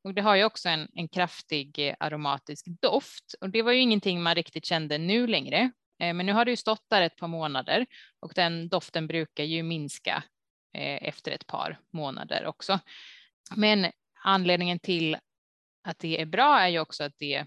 Och 0.04 0.14
det 0.14 0.22
har 0.22 0.36
ju 0.36 0.44
också 0.44 0.70
en, 0.70 0.88
en 0.94 1.08
kraftig 1.08 1.88
eh, 1.88 1.96
aromatisk 2.00 2.66
doft 2.82 3.36
och 3.42 3.50
det 3.50 3.62
var 3.62 3.72
ju 3.72 3.80
ingenting 3.80 4.24
man 4.24 4.36
riktigt 4.36 4.66
kände 4.66 4.98
nu 4.98 5.28
längre. 5.28 5.72
Eh, 6.00 6.14
men 6.14 6.26
nu 6.26 6.34
har 6.34 6.46
det 6.46 6.52
ju 6.52 6.58
stått 6.58 6.90
där 6.90 7.02
ett 7.02 7.16
par 7.16 7.28
månader 7.28 7.86
och 8.20 8.32
den 8.36 8.70
doften 8.70 9.08
brukar 9.08 9.44
ju 9.44 9.64
minska 9.64 10.24
Eh, 10.76 11.08
efter 11.08 11.32
ett 11.32 11.48
par 11.48 11.80
månader 11.92 12.46
också. 12.46 12.80
Men 13.56 13.92
anledningen 14.24 14.80
till 14.80 15.18
att 15.84 16.00
det 16.00 16.22
är 16.22 16.26
bra 16.26 16.60
är 16.60 16.68
ju 16.68 16.80
också 16.80 17.04
att 17.04 17.18
det 17.18 17.46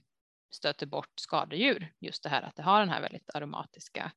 stöter 0.51 0.87
bort 0.87 1.13
skadedjur, 1.17 1.93
just 2.01 2.23
det 2.23 2.29
här 2.29 2.43
att 2.43 2.57
det 2.57 2.63
har 2.63 2.81
den 2.81 2.89
här 2.89 3.01
väldigt 3.01 3.31
aromatiska 3.35 4.13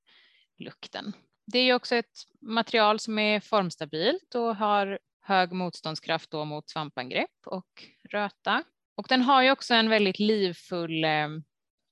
lukten. 0.58 1.14
Det 1.46 1.60
är 1.60 1.64
ju 1.64 1.74
också 1.74 1.96
ett 1.96 2.18
material 2.42 3.00
som 3.00 3.20
är 3.20 3.40
formstabilt 3.40 4.36
och 4.36 4.56
har 4.56 5.00
hög 5.22 5.52
motståndskraft 5.52 6.32
då 6.32 6.46
mot 6.46 6.70
svampangrepp 6.70 7.48
och 7.48 7.84
röta. 8.10 8.64
Och 8.96 9.06
den 9.10 9.22
har 9.22 9.44
ju 9.44 9.52
också 9.52 9.74
en 9.74 9.90
väldigt 9.90 10.20
livfull 10.20 11.04
eh, 11.04 11.30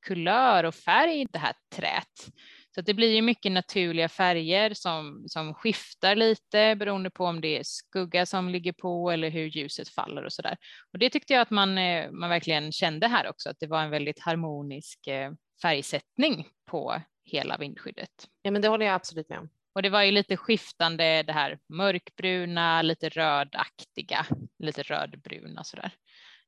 kulör 0.07 0.63
och 0.63 0.75
färg, 0.75 1.27
det 1.31 1.39
här 1.39 1.53
trät. 1.75 2.29
Så 2.75 2.81
det 2.81 2.93
blir 2.93 3.15
ju 3.15 3.21
mycket 3.21 3.51
naturliga 3.51 4.09
färger 4.09 4.73
som, 4.73 5.23
som 5.27 5.53
skiftar 5.53 6.15
lite 6.15 6.75
beroende 6.75 7.09
på 7.09 7.25
om 7.25 7.41
det 7.41 7.57
är 7.57 7.63
skugga 7.63 8.25
som 8.25 8.49
ligger 8.49 8.73
på 8.73 9.11
eller 9.11 9.29
hur 9.29 9.45
ljuset 9.45 9.89
faller 9.89 10.23
och 10.23 10.33
så 10.33 10.41
där. 10.41 10.57
Och 10.93 10.99
det 10.99 11.09
tyckte 11.09 11.33
jag 11.33 11.41
att 11.41 11.49
man, 11.49 11.77
eh, 11.77 12.11
man 12.11 12.29
verkligen 12.29 12.71
kände 12.71 13.07
här 13.07 13.29
också, 13.29 13.49
att 13.49 13.59
det 13.59 13.67
var 13.67 13.83
en 13.83 13.89
väldigt 13.89 14.19
harmonisk 14.19 15.07
eh, 15.07 15.31
färgsättning 15.61 16.47
på 16.65 17.01
hela 17.25 17.57
vindskyddet. 17.57 18.27
Ja, 18.41 18.51
men 18.51 18.61
det 18.61 18.67
håller 18.67 18.85
jag 18.85 18.95
absolut 18.95 19.29
med 19.29 19.39
om. 19.39 19.49
Och 19.75 19.81
det 19.81 19.89
var 19.89 20.03
ju 20.03 20.11
lite 20.11 20.37
skiftande, 20.37 21.23
det 21.23 21.33
här 21.33 21.59
mörkbruna, 21.69 22.81
lite 22.81 23.09
rödaktiga, 23.09 24.25
lite 24.59 24.83
rödbruna 24.83 25.63
så 25.63 25.77
där. 25.77 25.91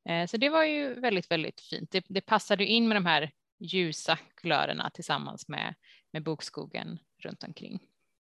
Eh, 0.09 0.27
så 0.27 0.37
det 0.37 0.49
var 0.49 0.63
ju 0.63 0.93
väldigt, 0.93 1.31
väldigt 1.31 1.61
fint. 1.61 1.91
Det, 1.91 2.05
det 2.09 2.21
passade 2.21 2.65
in 2.65 2.87
med 2.87 2.97
de 2.97 3.05
här 3.05 3.31
ljusa 3.59 4.17
kulörerna 4.35 4.89
tillsammans 4.89 5.47
med 5.47 5.75
med 6.13 6.23
bokskogen 6.23 6.99
runt 7.23 7.43
omkring. 7.43 7.79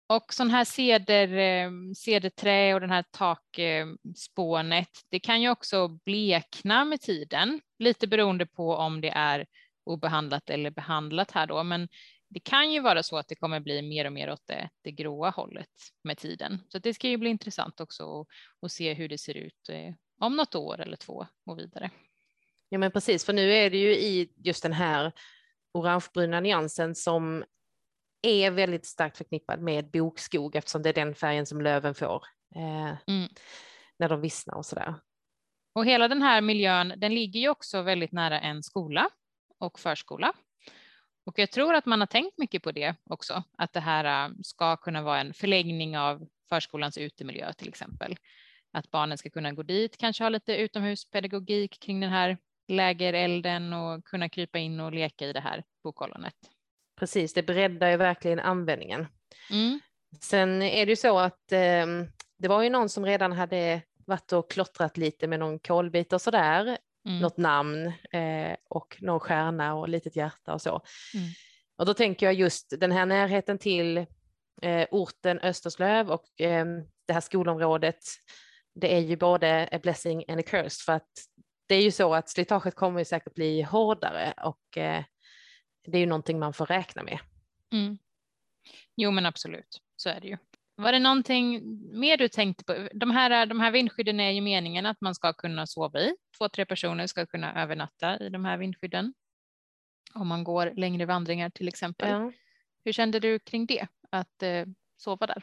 Och 0.06 0.34
sån 0.34 0.50
här 0.50 0.64
ceder, 0.64 1.28
eh, 1.28 1.70
cederträ 1.96 2.74
och 2.74 2.80
den 2.80 2.90
här 2.90 3.04
takspånet, 3.10 4.88
det 5.08 5.20
kan 5.20 5.42
ju 5.42 5.50
också 5.50 5.88
blekna 5.88 6.84
med 6.84 7.00
tiden, 7.00 7.60
lite 7.78 8.06
beroende 8.06 8.46
på 8.46 8.74
om 8.74 9.00
det 9.00 9.10
är 9.10 9.46
obehandlat 9.84 10.50
eller 10.50 10.70
behandlat 10.70 11.30
här 11.30 11.46
då, 11.46 11.62
men 11.62 11.88
det 12.28 12.40
kan 12.40 12.72
ju 12.72 12.80
vara 12.80 13.02
så 13.02 13.16
att 13.16 13.28
det 13.28 13.34
kommer 13.34 13.60
bli 13.60 13.82
mer 13.82 14.04
och 14.04 14.12
mer 14.12 14.32
åt 14.32 14.46
det, 14.46 14.70
det 14.82 14.92
gråa 14.92 15.30
hållet 15.30 15.68
med 16.04 16.18
tiden. 16.18 16.60
Så 16.68 16.78
det 16.78 16.94
ska 16.94 17.08
ju 17.08 17.16
bli 17.16 17.30
intressant 17.30 17.80
också 17.80 18.26
att, 18.62 18.72
se 18.72 18.94
hur 18.94 19.08
det 19.08 19.18
ser 19.18 19.36
ut 19.36 19.68
eh, 19.68 19.94
om 20.20 20.36
något 20.36 20.54
år 20.54 20.80
eller 20.80 20.96
två 20.96 21.26
och 21.46 21.58
vidare. 21.58 21.90
Ja 22.68 22.78
men 22.78 22.90
precis, 22.90 23.24
för 23.24 23.32
nu 23.32 23.52
är 23.52 23.70
det 23.70 23.78
ju 23.78 23.94
i 23.94 24.32
just 24.36 24.62
den 24.62 24.72
här 24.72 25.12
orangebruna 25.72 26.40
nyansen 26.40 26.94
som 26.94 27.44
är 28.22 28.50
väldigt 28.50 28.86
starkt 28.86 29.16
förknippad 29.16 29.60
med 29.60 29.90
bokskog 29.90 30.56
eftersom 30.56 30.82
det 30.82 30.88
är 30.88 30.94
den 30.94 31.14
färgen 31.14 31.46
som 31.46 31.60
löven 31.60 31.94
får 31.94 32.24
eh, 32.54 32.96
mm. 33.06 33.28
när 33.98 34.08
de 34.08 34.20
vissnar 34.20 34.54
och 34.54 34.66
sådär. 34.66 34.94
Och 35.74 35.86
hela 35.86 36.08
den 36.08 36.22
här 36.22 36.40
miljön, 36.40 36.94
den 36.96 37.14
ligger 37.14 37.40
ju 37.40 37.48
också 37.48 37.82
väldigt 37.82 38.12
nära 38.12 38.40
en 38.40 38.62
skola 38.62 39.10
och 39.58 39.78
förskola. 39.78 40.32
Och 41.26 41.38
jag 41.38 41.50
tror 41.50 41.74
att 41.74 41.86
man 41.86 42.00
har 42.00 42.06
tänkt 42.06 42.38
mycket 42.38 42.62
på 42.62 42.72
det 42.72 42.94
också, 43.04 43.42
att 43.58 43.72
det 43.72 43.80
här 43.80 44.28
äh, 44.28 44.34
ska 44.42 44.76
kunna 44.76 45.02
vara 45.02 45.20
en 45.20 45.34
förläggning 45.34 45.98
av 45.98 46.28
förskolans 46.48 46.98
utemiljö 46.98 47.52
till 47.52 47.68
exempel. 47.68 48.16
Att 48.72 48.90
barnen 48.90 49.18
ska 49.18 49.30
kunna 49.30 49.52
gå 49.52 49.62
dit, 49.62 49.96
kanske 49.96 50.24
ha 50.24 50.28
lite 50.28 50.56
utomhuspedagogik 50.56 51.80
kring 51.80 52.00
den 52.00 52.10
här 52.10 52.38
lägerelden 52.68 53.72
och 53.72 54.04
kunna 54.04 54.28
krypa 54.28 54.58
in 54.58 54.80
och 54.80 54.92
leka 54.92 55.26
i 55.26 55.32
det 55.32 55.40
här 55.40 55.64
bokollonet. 55.82 56.34
Precis, 57.02 57.32
det 57.32 57.42
breddar 57.42 57.90
ju 57.90 57.96
verkligen 57.96 58.40
användningen. 58.40 59.06
Mm. 59.50 59.80
Sen 60.20 60.62
är 60.62 60.86
det 60.86 60.92
ju 60.92 60.96
så 60.96 61.18
att 61.18 61.52
eh, 61.52 61.86
det 62.38 62.48
var 62.48 62.62
ju 62.62 62.70
någon 62.70 62.88
som 62.88 63.06
redan 63.06 63.32
hade 63.32 63.82
varit 64.06 64.32
och 64.32 64.50
klottrat 64.50 64.96
lite 64.96 65.26
med 65.26 65.38
någon 65.38 65.58
kolbit 65.58 66.12
och 66.12 66.20
sådär, 66.20 66.78
mm. 67.06 67.18
något 67.20 67.36
namn 67.36 67.86
eh, 68.12 68.56
och 68.68 68.96
någon 69.00 69.20
stjärna 69.20 69.74
och 69.74 69.88
litet 69.88 70.16
hjärta 70.16 70.54
och 70.54 70.62
så. 70.62 70.82
Mm. 71.14 71.26
Och 71.76 71.86
då 71.86 71.94
tänker 71.94 72.26
jag 72.26 72.34
just 72.34 72.80
den 72.80 72.92
här 72.92 73.06
närheten 73.06 73.58
till 73.58 73.98
eh, 74.62 74.86
orten 74.90 75.38
Österslöv 75.38 76.10
och 76.10 76.40
eh, 76.40 76.66
det 77.06 77.12
här 77.12 77.20
skolområdet, 77.20 77.98
det 78.74 78.94
är 78.96 79.00
ju 79.00 79.16
både 79.16 79.68
a 79.72 79.78
blessing 79.82 80.24
and 80.28 80.40
a 80.40 80.44
curse 80.46 80.84
för 80.84 80.92
att 80.92 81.10
det 81.66 81.74
är 81.74 81.82
ju 81.82 81.90
så 81.90 82.14
att 82.14 82.28
slitaget 82.28 82.74
kommer 82.74 82.98
ju 82.98 83.04
säkert 83.04 83.34
bli 83.34 83.62
hårdare 83.62 84.34
och 84.42 84.78
eh, 84.78 85.04
det 85.84 85.98
är 85.98 86.00
ju 86.00 86.06
någonting 86.06 86.38
man 86.38 86.52
får 86.52 86.66
räkna 86.66 87.02
med. 87.02 87.18
Mm. 87.72 87.98
Jo, 88.96 89.10
men 89.10 89.26
absolut. 89.26 89.80
så 89.96 90.08
är 90.08 90.20
det 90.20 90.28
ju. 90.28 90.36
Var 90.76 90.92
det 90.92 90.98
någonting 90.98 91.62
mer 92.00 92.16
du 92.16 92.28
tänkte 92.28 92.64
på? 92.64 92.88
De 92.94 93.10
här, 93.10 93.46
de 93.46 93.60
här 93.60 93.70
vindskydden 93.70 94.20
är 94.20 94.30
ju 94.30 94.40
meningen 94.40 94.86
att 94.86 95.00
man 95.00 95.14
ska 95.14 95.32
kunna 95.32 95.66
sova 95.66 96.00
i. 96.00 96.16
Två, 96.38 96.48
tre 96.48 96.66
personer 96.66 97.06
ska 97.06 97.26
kunna 97.26 97.62
övernatta 97.62 98.18
i 98.18 98.28
de 98.28 98.44
här 98.44 98.56
vindskydden. 98.56 99.14
Om 100.14 100.28
man 100.28 100.44
går 100.44 100.72
längre 100.76 101.06
vandringar 101.06 101.50
till 101.50 101.68
exempel. 101.68 102.08
Ja. 102.08 102.32
Hur 102.84 102.92
kände 102.92 103.20
du 103.20 103.38
kring 103.38 103.66
det, 103.66 103.86
att 104.10 104.42
eh, 104.42 104.66
sova 104.96 105.26
där? 105.26 105.42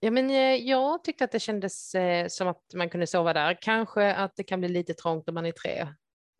Ja, 0.00 0.10
men 0.10 0.30
eh, 0.30 0.54
jag 0.54 1.04
tyckte 1.04 1.24
att 1.24 1.32
det 1.32 1.40
kändes 1.40 1.94
eh, 1.94 2.28
som 2.28 2.48
att 2.48 2.74
man 2.74 2.90
kunde 2.90 3.06
sova 3.06 3.32
där. 3.32 3.58
Kanske 3.60 4.14
att 4.14 4.36
det 4.36 4.44
kan 4.44 4.60
bli 4.60 4.68
lite 4.68 4.94
trångt 4.94 5.28
om 5.28 5.34
man 5.34 5.46
är 5.46 5.52
tre 5.52 5.88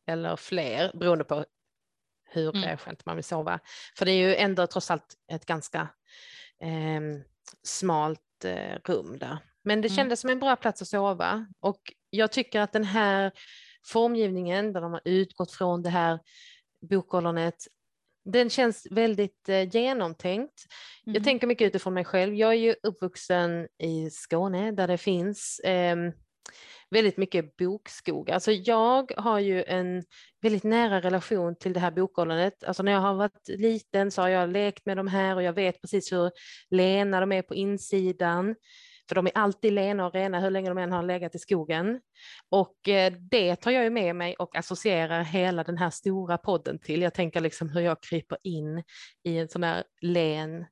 eller 0.07 0.37
fler 0.37 0.91
beroende 0.95 1.25
på 1.25 1.45
hur 2.29 2.57
mm. 2.57 2.77
skönt 2.77 3.07
man 3.07 3.17
vill 3.17 3.25
sova. 3.25 3.61
För 3.99 4.05
det 4.05 4.13
är 4.13 4.29
ju 4.29 4.37
ändå 4.37 4.67
trots 4.67 4.91
allt 4.91 5.15
ett 5.33 5.47
ganska 5.47 5.81
eh, 6.63 7.01
smalt 7.63 8.45
eh, 8.45 8.79
rum 8.85 9.19
där. 9.19 9.39
Men 9.65 9.81
det 9.81 9.89
mm. 9.89 9.97
kändes 9.97 10.21
som 10.21 10.31
en 10.31 10.39
bra 10.39 10.57
plats 10.57 10.83
att 10.83 10.89
sova 10.89 11.47
och 11.61 11.81
jag 12.11 12.33
tycker 12.33 12.61
att 12.61 12.73
den 12.73 12.85
här 12.85 13.33
formgivningen 13.87 14.73
där 14.73 14.81
de 14.81 14.93
har 14.93 15.03
utgått 15.05 15.53
från 15.53 15.83
det 15.83 15.91
här 15.91 16.19
bokollonet 16.91 17.55
den 18.33 18.51
känns 18.51 18.87
väldigt 18.91 19.49
eh, 19.49 19.69
genomtänkt. 19.69 20.65
Mm. 21.07 21.15
Jag 21.15 21.25
tänker 21.25 21.47
mycket 21.47 21.67
utifrån 21.67 21.95
mig 21.95 22.05
själv. 22.05 22.35
Jag 22.35 22.51
är 22.51 22.59
ju 22.59 22.75
uppvuxen 22.83 23.69
i 23.79 24.11
Skåne 24.11 24.73
där 24.73 24.89
det 24.89 24.99
finns 24.99 25.59
eh, 25.59 25.97
väldigt 26.91 27.17
mycket 27.17 27.57
bokskog. 27.57 28.31
Alltså 28.31 28.53
jag 28.53 29.13
har 29.17 29.39
ju 29.39 29.65
en 29.65 30.05
väldigt 30.43 30.65
nära 30.65 31.01
relation 31.01 31.57
till 31.57 31.73
det 31.73 31.81
här 31.81 31.91
bokollonet. 31.91 32.65
Alltså 32.65 32.83
när 32.83 32.93
jag 32.93 33.01
har 33.01 33.15
varit 33.15 33.49
liten 33.49 34.11
så 34.11 34.23
har 34.23 34.29
jag 34.29 34.51
lekt 34.51 34.87
med 34.87 34.97
de 34.97 35.09
här 35.09 35.37
och 35.37 35.43
jag 35.43 35.53
vet 35.53 35.81
precis 35.81 36.13
hur 36.13 36.31
lena 36.71 37.21
de 37.21 37.33
är 37.33 37.43
på 37.43 37.55
insidan. 37.55 38.55
För 39.09 39.15
de 39.15 39.27
är 39.27 39.33
alltid 39.35 39.73
lena 39.73 40.07
och 40.07 40.15
rena 40.15 40.41
hur 40.41 40.51
länge 40.51 40.69
de 40.69 40.79
än 40.79 40.93
har 40.93 41.03
legat 41.03 41.35
i 41.35 41.39
skogen. 41.39 42.01
Och 42.51 42.89
eh, 42.89 43.13
det 43.13 43.57
tar 43.57 43.71
jag 43.71 43.85
ju 43.85 43.91
med 43.91 44.17
mig 44.17 44.35
och 44.35 44.57
associerar 44.57 45.23
hela 45.23 45.65
den 45.65 45.79
här 45.79 45.91
stora 45.91 46.39
podden 46.39 46.79
till. 46.79 47.03
Jag 47.03 47.15
tänker 47.15 47.41
liksom 47.41 47.69
hur 47.69 47.81
jag 47.81 48.03
kryper 48.03 48.39
in 48.43 48.83
i 49.25 49.39
en 49.39 49.49
sån 49.49 49.63
här 49.63 49.85
len 50.01 50.65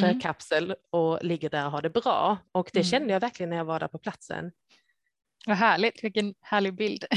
frökapsel 0.00 0.64
mm. 0.64 0.76
och 0.90 1.24
ligger 1.24 1.50
där 1.50 1.66
och 1.66 1.72
har 1.72 1.82
det 1.82 1.90
bra. 1.90 2.38
Och 2.52 2.70
det 2.72 2.78
mm. 2.78 2.90
kände 2.90 3.12
jag 3.12 3.20
verkligen 3.20 3.50
när 3.50 3.56
jag 3.56 3.64
var 3.64 3.80
där 3.80 3.88
på 3.88 3.98
platsen. 3.98 4.52
Vad 5.48 5.56
härligt, 5.56 6.04
vilken 6.04 6.34
härlig 6.40 6.74
bild. 6.74 7.04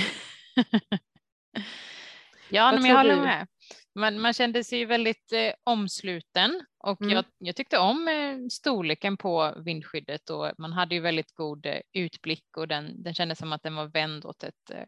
ja, 2.50 2.72
men 2.72 2.86
jag 2.86 2.98
håller 2.98 3.16
du? 3.16 3.22
med. 3.22 3.48
Man, 3.96 4.20
man 4.20 4.34
kände 4.34 4.64
sig 4.64 4.86
väldigt 4.86 5.34
eh, 5.34 5.54
omsluten 5.64 6.66
och 6.84 7.02
mm. 7.02 7.14
jag, 7.14 7.26
jag, 7.38 7.56
tyckte 7.56 7.78
om 7.78 8.08
eh, 8.08 8.38
storleken 8.52 9.18
på 9.18 9.54
vindskyddet 9.66 10.30
och 10.30 10.52
man 10.58 10.74
hade 10.74 10.96
ju 10.96 11.02
väldigt 11.02 11.36
god 11.36 11.66
eh, 11.66 11.80
utblick 11.94 12.58
och 12.58 12.68
den, 12.68 13.04
den 13.04 13.14
kändes 13.14 13.40
som 13.40 13.54
att 13.54 13.64
den 13.64 13.76
var 13.76 13.86
vänd 13.86 14.26
åt 14.26 14.44
ett, 14.44 14.72
eh, 14.72 14.86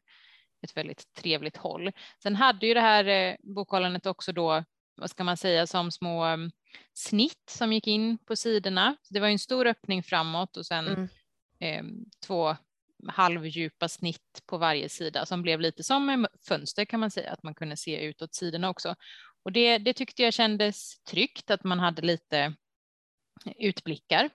ett 0.62 0.77
väldigt 0.77 1.13
trevligt 1.13 1.57
håll. 1.57 1.91
Sen 2.23 2.35
hade 2.35 2.67
ju 2.67 2.73
det 2.73 2.81
här 2.81 3.05
eh, 3.05 3.35
bokhållandet 3.39 4.05
också 4.05 4.31
då, 4.31 4.63
vad 4.95 5.09
ska 5.09 5.23
man 5.23 5.38
säga, 5.38 5.67
som 5.67 5.91
små 5.91 6.25
um, 6.25 6.51
snitt 6.93 7.50
som 7.50 7.73
gick 7.73 7.88
in 7.88 8.17
på 8.17 8.35
sidorna. 8.35 8.95
det 9.09 9.19
var 9.19 9.27
en 9.27 9.39
stor 9.39 9.67
öppning 9.67 10.03
framåt 10.03 10.57
och 10.57 10.65
sen 10.65 10.88
mm. 10.88 11.09
eh, 11.59 11.83
två 12.25 12.55
halvdjupa 13.07 13.89
snitt 13.89 14.41
på 14.45 14.57
varje 14.57 14.89
sida 14.89 15.25
som 15.25 15.41
blev 15.41 15.60
lite 15.62 15.83
som 15.83 16.27
fönster 16.48 16.86
kan 16.86 17.00
man 17.00 17.12
säga, 17.12 17.31
att 17.31 17.43
man 17.43 17.56
kunde 17.56 17.77
se 17.77 18.06
utåt 18.06 18.36
sidorna 18.36 18.69
också. 18.69 18.95
Och 19.43 19.51
det, 19.51 19.77
det 19.77 19.93
tyckte 19.93 20.23
jag 20.23 20.34
kändes 20.34 21.04
tryggt 21.04 21.51
att 21.51 21.63
man 21.63 21.80
hade 21.80 22.01
lite 22.01 22.54
utblickar. 23.60 24.30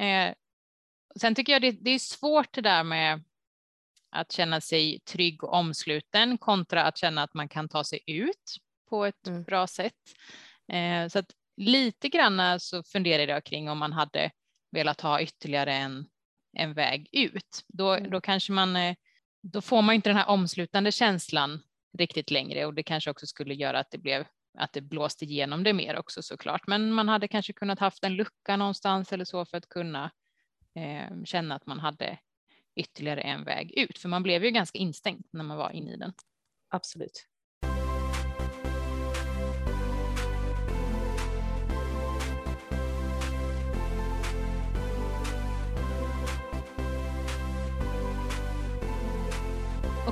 Eh, 0.00 0.34
sen 1.20 1.34
tycker 1.34 1.52
jag 1.52 1.62
det, 1.62 1.70
det, 1.72 1.90
är 1.90 1.98
svårt 1.98 2.52
det 2.52 2.60
där 2.60 2.84
med 2.84 3.22
att 4.10 4.32
känna 4.32 4.60
sig 4.60 5.00
trygg 5.00 5.44
och 5.44 5.52
omsluten 5.52 6.38
kontra 6.38 6.84
att 6.84 6.98
känna 6.98 7.22
att 7.22 7.34
man 7.34 7.48
kan 7.48 7.68
ta 7.68 7.84
sig 7.84 8.00
ut 8.06 8.56
på 8.88 9.04
ett 9.04 9.26
mm. 9.26 9.44
bra 9.44 9.66
sätt. 9.66 10.14
Eh, 10.72 11.08
så 11.08 11.18
att 11.18 11.30
lite 11.56 12.08
grann 12.08 12.60
så 12.60 12.82
funderade 12.82 13.32
jag 13.32 13.44
kring 13.44 13.70
om 13.70 13.78
man 13.78 13.92
hade 13.92 14.30
velat 14.70 15.00
ha 15.00 15.20
ytterligare 15.20 15.74
en 15.74 16.06
en 16.56 16.74
väg 16.74 17.08
ut. 17.12 17.64
Då, 17.68 17.92
mm. 17.92 18.10
då 18.10 18.20
kanske 18.20 18.52
man, 18.52 18.76
eh, 18.76 18.96
då 19.42 19.60
får 19.60 19.82
man 19.82 19.94
inte 19.94 20.08
den 20.10 20.16
här 20.16 20.28
omslutande 20.28 20.92
känslan 20.92 21.62
riktigt 21.98 22.30
längre 22.30 22.66
och 22.66 22.74
det 22.74 22.82
kanske 22.82 23.10
också 23.10 23.26
skulle 23.26 23.54
göra 23.54 23.78
att 23.78 23.90
det 23.90 23.98
blev 23.98 24.26
att 24.58 24.72
det 24.72 24.80
blåste 24.80 25.24
igenom 25.24 25.64
det 25.64 25.72
mer 25.72 25.98
också 25.98 26.22
såklart. 26.22 26.66
Men 26.66 26.92
man 26.92 27.08
hade 27.08 27.28
kanske 27.28 27.52
kunnat 27.52 27.78
haft 27.78 28.04
en 28.04 28.14
lucka 28.14 28.56
någonstans 28.56 29.12
eller 29.12 29.24
så 29.24 29.44
för 29.44 29.56
att 29.58 29.68
kunna 29.68 30.10
eh, 30.74 31.24
känna 31.24 31.54
att 31.54 31.66
man 31.66 31.80
hade 31.80 32.18
ytterligare 32.76 33.20
en 33.20 33.44
väg 33.44 33.72
ut, 33.78 33.98
för 33.98 34.08
man 34.08 34.22
blev 34.22 34.44
ju 34.44 34.50
ganska 34.50 34.78
instängd 34.78 35.24
när 35.30 35.44
man 35.44 35.56
var 35.56 35.70
inne 35.70 35.92
i 35.92 35.96
den. 35.96 36.12
Absolut. 36.68 37.26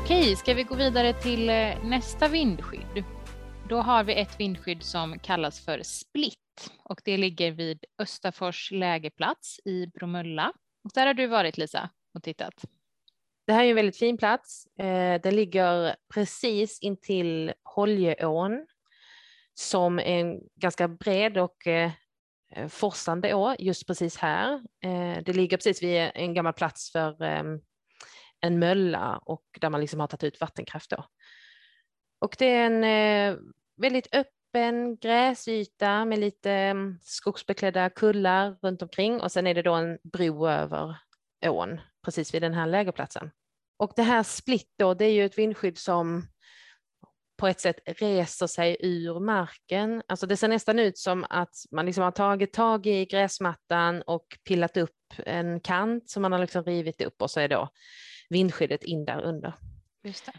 Okej, 0.05 0.37
ska 0.37 0.55
vi 0.55 0.63
gå 0.63 0.75
vidare 0.75 1.13
till 1.13 1.49
eh, 1.49 1.85
nästa 1.85 2.29
vindskydd? 2.29 3.05
Då 3.69 3.77
har 3.77 4.05
vi 4.05 4.21
ett 4.21 4.41
vindskydd 4.41 4.83
som 4.83 5.19
kallas 5.19 5.65
för 5.65 5.83
Split 5.83 6.71
och 6.85 7.01
det 7.05 7.17
ligger 7.17 7.51
vid 7.51 7.85
Östafors 7.99 8.71
lägerplats 8.71 9.61
i 9.65 9.87
Bromölla. 9.87 10.53
Och 10.85 10.91
där 10.95 11.07
har 11.07 11.15
du 11.15 11.27
varit 11.27 11.59
Lisa 11.59 11.91
och 12.15 12.23
tittat. 12.23 12.65
Det 13.47 13.53
här 13.53 13.65
är 13.65 13.69
en 13.69 13.77
väldigt 13.77 13.97
fin 13.97 14.17
plats. 14.17 14.67
Eh, 14.79 15.21
den 15.21 15.37
ligger 15.37 15.97
precis 16.15 16.81
intill 16.81 17.53
Holjeån 17.63 18.67
som 19.55 19.99
är 19.99 20.21
en 20.21 20.41
ganska 20.61 20.89
bred 20.89 21.39
och 21.39 21.67
eh, 21.67 21.91
forsande 22.69 23.35
å 23.35 23.55
just 23.59 23.87
precis 23.87 24.17
här. 24.17 24.63
Det 25.23 25.37
ligger 25.37 25.57
precis 25.57 25.83
vid 25.83 26.11
en 26.15 26.35
gammal 26.35 26.53
plats 26.53 26.93
för 26.93 27.23
ehm, 27.23 27.61
en 28.45 28.59
mölla 28.59 29.17
och 29.17 29.45
där 29.61 29.71
man 29.71 29.81
liksom 29.81 30.01
har 30.01 30.07
tagit 30.07 30.25
ut 30.25 30.41
vattenkraft 30.41 30.91
då. 30.91 31.05
Och 32.19 32.37
det 32.39 32.47
är 32.47 32.67
en 32.67 32.85
eh, 32.85 33.39
väldigt 33.77 34.15
öppen 34.15 34.97
gräsyta 34.97 36.05
med 36.05 36.19
lite 36.19 36.51
mm, 36.51 36.99
skogsbeklädda 37.03 37.91
kullar 37.91 38.57
runt 38.63 38.83
omkring 38.83 39.21
och 39.21 39.33
sen 39.33 39.47
är 39.47 39.55
det 39.55 39.63
då 39.63 39.75
en 39.75 39.99
bro 40.13 40.49
över 40.49 40.97
ån 41.47 41.81
precis 42.05 42.35
vid 42.35 42.43
den 42.43 42.55
här 42.55 42.67
lägerplatsen. 42.67 43.31
Och 43.77 43.93
det 43.97 44.03
här 44.03 44.23
split 44.23 44.73
då, 44.79 44.95
det 44.95 45.05
är 45.05 45.13
ju 45.13 45.25
ett 45.25 45.39
vindskydd 45.39 45.79
som 45.79 46.27
på 47.37 47.49
ett 47.49 47.61
sätt 47.61 47.77
reser 47.87 48.47
sig 48.47 48.77
ur 48.81 49.21
marken. 49.21 50.03
Alltså 50.09 50.27
det 50.27 50.37
ser 50.37 50.49
nästan 50.49 50.79
ut 50.79 50.99
som 50.99 51.27
att 51.31 51.55
man 51.71 51.87
liksom 51.87 52.05
har 52.05 52.11
tagit 52.11 52.53
tag 52.53 52.87
i 52.87 53.05
gräsmattan 53.05 54.03
och 54.03 54.27
pillat 54.45 54.77
upp 54.77 54.91
en 55.27 55.61
kant 55.61 56.11
som 56.11 56.23
man 56.23 56.33
har 56.33 56.39
liksom 56.39 56.65
rivit 56.65 57.01
upp 57.01 57.23
och 57.23 57.31
så 57.31 57.41
är 57.41 57.49
då 57.49 57.69
vindskyddet 58.35 58.85
in 58.85 59.05
där 59.05 59.23
under. 59.23 59.55
Just 60.03 60.27
det. 60.27 60.33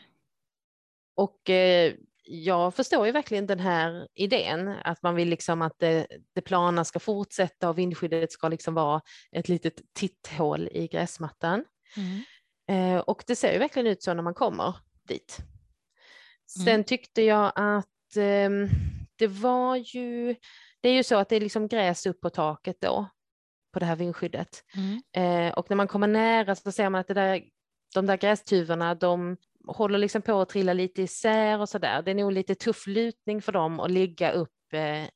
Och 1.15 1.49
eh, 1.49 1.93
jag 2.27 2.75
förstår 2.75 3.05
ju 3.05 3.11
verkligen 3.11 3.47
den 3.47 3.59
här 3.59 4.07
idén 4.13 4.67
att 4.67 5.03
man 5.03 5.15
vill 5.15 5.29
liksom 5.29 5.61
att 5.61 5.79
det, 5.79 6.07
det 6.33 6.41
plana 6.41 6.85
ska 6.85 6.99
fortsätta 6.99 7.69
och 7.69 7.77
vindskyddet 7.77 8.31
ska 8.31 8.49
liksom 8.49 8.73
vara 8.73 9.01
ett 9.31 9.49
litet 9.49 9.81
titthål 9.93 10.69
i 10.71 10.87
gräsmattan. 10.87 11.65
Mm. 11.97 12.21
Eh, 12.67 12.99
och 12.99 13.23
det 13.27 13.35
ser 13.35 13.53
ju 13.53 13.59
verkligen 13.59 13.87
ut 13.87 14.03
så 14.03 14.13
när 14.13 14.23
man 14.23 14.33
kommer 14.33 14.75
dit. 15.07 15.37
Sen 16.47 16.67
mm. 16.67 16.83
tyckte 16.83 17.21
jag 17.21 17.51
att 17.55 18.17
eh, 18.17 18.49
det 19.15 19.27
var 19.27 19.75
ju, 19.75 20.35
det 20.81 20.89
är 20.89 20.93
ju 20.93 21.03
så 21.03 21.17
att 21.17 21.29
det 21.29 21.35
är 21.35 21.41
liksom 21.41 21.67
gräs 21.67 22.05
upp 22.05 22.21
på 22.21 22.29
taket 22.29 22.77
då 22.81 23.09
på 23.73 23.79
det 23.79 23.85
här 23.85 23.95
vindskyddet. 23.95 24.63
Mm. 24.75 25.01
Eh, 25.47 25.53
och 25.53 25.69
när 25.69 25.77
man 25.77 25.87
kommer 25.87 26.07
nära 26.07 26.55
så 26.55 26.71
ser 26.71 26.89
man 26.89 27.01
att 27.01 27.07
det 27.07 27.13
där 27.13 27.43
de 27.95 28.05
där 28.05 28.17
grästuvorna, 28.17 28.95
de 28.95 29.37
håller 29.67 29.99
liksom 29.99 30.21
på 30.21 30.41
att 30.41 30.49
trilla 30.49 30.73
lite 30.73 31.01
isär 31.01 31.59
och 31.59 31.69
så 31.69 31.77
där. 31.77 32.01
Det 32.01 32.11
är 32.11 32.15
nog 32.15 32.31
lite 32.31 32.55
tuff 32.55 32.87
lutning 32.87 33.41
för 33.41 33.51
dem 33.51 33.79
att 33.79 33.91
ligga 33.91 34.31
upp 34.31 34.73
eh, 34.73 35.09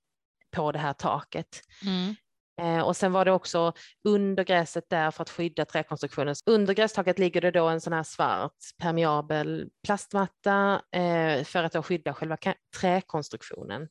på 0.52 0.72
det 0.72 0.80
här 0.80 0.94
taket. 0.94 1.62
Mm. 1.86 2.16
Eh, 2.62 2.84
och 2.84 2.98
sen 2.98 3.12
var 3.12 3.26
det 3.26 3.32
också 3.32 3.74
under 4.04 4.44
gräset 4.44 4.90
där 4.90 5.12
för 5.12 5.22
att 5.22 5.30
skydda 5.30 5.66
träkonstruktionen. 5.66 6.36
Under 6.46 6.74
grästaket 6.74 7.20
ligger 7.20 7.42
det 7.42 7.52
då 7.52 7.68
en 7.68 7.82
sån 7.82 7.94
här 7.94 8.04
svart 8.04 8.58
permeabel 8.82 9.70
plastmatta 9.84 10.82
eh, 10.92 11.44
för 11.44 11.64
att 11.64 11.86
skydda 11.86 12.14
själva 12.14 12.38
träkonstruktionen. 12.80 13.88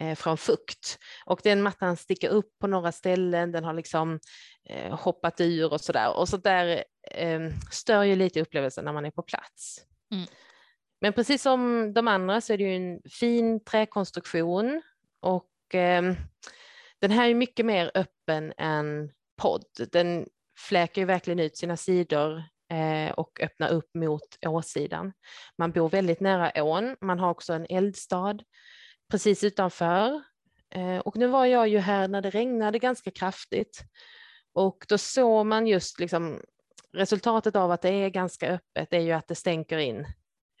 Eh, 0.00 0.14
från 0.14 0.36
fukt. 0.36 0.98
Och 1.24 1.40
den 1.44 1.62
mattan 1.62 1.96
sticker 1.96 2.28
upp 2.28 2.58
på 2.58 2.66
några 2.66 2.92
ställen, 2.92 3.52
den 3.52 3.64
har 3.64 3.72
liksom 3.72 4.20
eh, 4.68 4.94
hoppat 4.98 5.40
ur 5.40 5.72
och 5.72 5.80
sådär. 5.80 6.16
Och 6.16 6.28
så 6.28 6.36
där 6.36 6.84
eh, 7.10 7.40
stör 7.70 8.02
ju 8.02 8.16
lite 8.16 8.40
upplevelsen 8.40 8.84
när 8.84 8.92
man 8.92 9.04
är 9.04 9.10
på 9.10 9.22
plats. 9.22 9.86
Mm. 10.12 10.26
Men 11.00 11.12
precis 11.12 11.42
som 11.42 11.92
de 11.94 12.08
andra 12.08 12.40
så 12.40 12.52
är 12.52 12.58
det 12.58 12.64
ju 12.64 12.76
en 12.76 13.00
fin 13.10 13.64
träkonstruktion 13.64 14.82
och 15.20 15.74
eh, 15.74 16.14
Den 16.98 17.10
här 17.10 17.28
är 17.28 17.34
mycket 17.34 17.66
mer 17.66 17.90
öppen 17.94 18.52
än 18.56 19.10
podd. 19.36 19.66
Den 19.92 20.26
fläker 20.58 21.00
ju 21.00 21.04
verkligen 21.06 21.40
ut 21.40 21.56
sina 21.56 21.76
sidor 21.76 22.42
eh, 22.72 23.12
och 23.12 23.40
öppnar 23.40 23.68
upp 23.68 23.94
mot 23.94 24.38
åsidan. 24.46 25.12
Man 25.58 25.72
bor 25.72 25.88
väldigt 25.88 26.20
nära 26.20 26.64
ån. 26.64 26.96
Man 27.00 27.18
har 27.18 27.30
också 27.30 27.52
en 27.52 27.66
eldstad 27.68 28.38
precis 29.10 29.44
utanför. 29.44 30.22
Eh, 30.70 30.98
och 30.98 31.16
nu 31.16 31.26
var 31.26 31.46
jag 31.46 31.68
ju 31.68 31.78
här 31.78 32.08
när 32.08 32.22
det 32.22 32.30
regnade 32.30 32.78
ganska 32.78 33.10
kraftigt 33.10 33.84
och 34.52 34.86
då 34.88 34.98
såg 34.98 35.46
man 35.46 35.66
just 35.66 36.00
liksom 36.00 36.40
resultatet 36.92 37.56
av 37.56 37.70
att 37.70 37.82
det 37.82 37.88
är 37.88 38.08
ganska 38.08 38.48
öppet 38.48 38.92
är 38.92 39.00
ju 39.00 39.12
att 39.12 39.28
det 39.28 39.34
stänker 39.34 39.78
in 39.78 40.00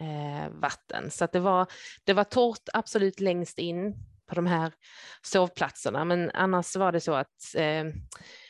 eh, 0.00 0.50
vatten. 0.50 1.10
Så 1.10 1.24
att 1.24 1.32
det, 1.32 1.40
var, 1.40 1.66
det 2.04 2.12
var 2.12 2.24
torrt 2.24 2.68
absolut 2.72 3.20
längst 3.20 3.58
in 3.58 3.94
på 4.26 4.34
de 4.34 4.46
här 4.46 4.72
sovplatserna, 5.22 6.04
men 6.04 6.30
annars 6.34 6.76
var 6.76 6.92
det 6.92 7.00
så 7.00 7.14
att 7.14 7.54
eh, 7.56 7.84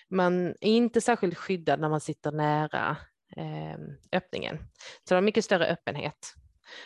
man 0.08 0.48
är 0.48 0.56
inte 0.60 1.00
särskilt 1.00 1.38
skyddad 1.38 1.80
när 1.80 1.88
man 1.88 2.00
sitter 2.00 2.32
nära 2.32 2.96
eh, 3.36 3.78
öppningen. 4.12 4.58
Så 5.04 5.08
det 5.08 5.14
var 5.14 5.22
mycket 5.22 5.44
större 5.44 5.66
öppenhet. 5.66 6.34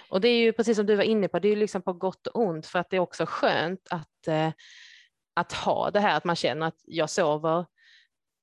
Och 0.09 0.21
det 0.21 0.29
är 0.29 0.39
ju 0.39 0.53
precis 0.53 0.77
som 0.77 0.87
du 0.87 0.97
var 0.97 1.05
inne 1.05 1.29
på, 1.29 1.39
det 1.39 1.49
är 1.49 1.51
ju 1.51 1.57
liksom 1.57 1.83
på 1.83 1.93
gott 1.93 2.27
och 2.27 2.43
ont 2.43 2.67
för 2.67 2.79
att 2.79 2.91
det 2.91 2.97
är 2.97 3.01
också 3.01 3.25
skönt 3.29 3.89
att, 3.91 4.29
eh, 4.29 4.53
att 5.35 5.53
ha 5.53 5.91
det 5.91 6.01
här 6.01 6.17
att 6.17 6.25
man 6.25 6.37
känner 6.37 6.67
att 6.67 6.81
jag 6.85 7.11
sover 7.11 7.67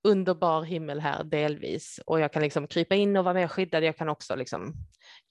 underbar 0.03 0.63
himmel 0.63 0.99
här 0.99 1.23
delvis 1.23 1.99
och 2.05 2.19
jag 2.19 2.33
kan 2.33 2.41
liksom 2.41 2.67
krypa 2.67 2.95
in 2.95 3.17
och 3.17 3.23
vara 3.23 3.33
mer 3.33 3.47
skyddad. 3.47 3.83
Jag 3.83 3.97
kan 3.97 4.09
också 4.09 4.35
liksom 4.35 4.73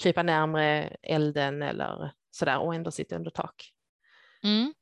krypa 0.02 0.22
närmre 0.22 0.96
elden 1.02 1.62
eller 1.62 2.12
sådär 2.30 2.58
och 2.58 2.74
ändå 2.74 2.90
sitta 2.90 3.16
under 3.16 3.30
tak. 3.30 3.70
Mm. 4.42 4.74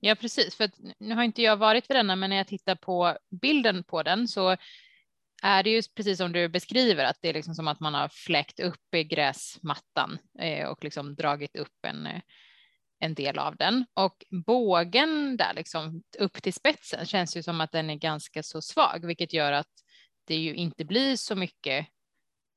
Ja, 0.00 0.14
precis, 0.14 0.56
för 0.56 0.70
nu 0.98 1.14
har 1.14 1.22
inte 1.22 1.42
jag 1.42 1.56
varit 1.56 1.90
vid 1.90 1.96
denna, 1.96 2.16
men 2.16 2.30
när 2.30 2.36
jag 2.36 2.46
tittar 2.46 2.74
på 2.74 3.16
bilden 3.30 3.84
på 3.84 4.02
den 4.02 4.28
så 4.28 4.56
är 5.42 5.62
det 5.62 5.70
ju 5.70 5.82
precis 5.96 6.18
som 6.18 6.32
du 6.32 6.48
beskriver 6.48 7.04
att 7.04 7.16
det 7.20 7.28
är 7.28 7.34
liksom 7.34 7.54
som 7.54 7.68
att 7.68 7.80
man 7.80 7.94
har 7.94 8.08
fläkt 8.08 8.60
upp 8.60 8.94
i 8.94 9.04
gräsmattan 9.04 10.18
eh, 10.38 10.68
och 10.68 10.84
liksom 10.84 11.14
dragit 11.14 11.56
upp 11.56 11.84
en, 11.86 12.06
eh, 12.06 12.20
en 12.98 13.14
del 13.14 13.38
av 13.38 13.56
den 13.56 13.86
och 13.94 14.24
bågen 14.46 15.36
där 15.36 15.54
liksom 15.54 16.02
upp 16.18 16.42
till 16.42 16.54
spetsen 16.54 17.06
känns 17.06 17.36
ju 17.36 17.42
som 17.42 17.60
att 17.60 17.72
den 17.72 17.90
är 17.90 17.96
ganska 17.96 18.42
så 18.42 18.62
svag, 18.62 19.06
vilket 19.06 19.32
gör 19.32 19.52
att 19.52 19.70
det 20.24 20.36
ju 20.36 20.54
inte 20.54 20.84
blir 20.84 21.16
så 21.16 21.34
mycket 21.34 21.86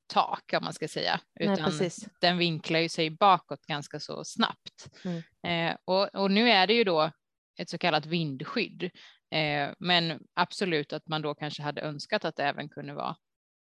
tak 0.07 0.53
om 0.57 0.63
man 0.63 0.73
ska 0.73 0.87
säga, 0.87 1.19
utan 1.39 1.71
Nej, 1.79 1.91
den 2.21 2.37
vinklar 2.37 2.79
ju 2.79 2.89
sig 2.89 3.09
bakåt 3.09 3.65
ganska 3.65 3.99
så 3.99 4.23
snabbt. 4.25 4.89
Mm. 5.03 5.23
Eh, 5.43 5.77
och, 5.85 6.15
och, 6.15 6.31
nu 6.31 6.49
är 6.49 6.67
det 6.67 6.73
ju 6.73 6.83
då 6.83 7.11
ett 7.57 7.69
så 7.69 7.77
kallat 7.77 8.05
vindskydd, 8.05 8.91
eh, 9.31 9.73
men 9.79 10.27
absolut 10.33 10.93
att 10.93 11.07
man 11.07 11.21
då 11.21 11.35
kanske 11.35 11.63
hade 11.63 11.81
önskat 11.81 12.25
att 12.25 12.35
det 12.35 12.43
även 12.43 12.69
kunde 12.69 12.93
vara 12.93 13.15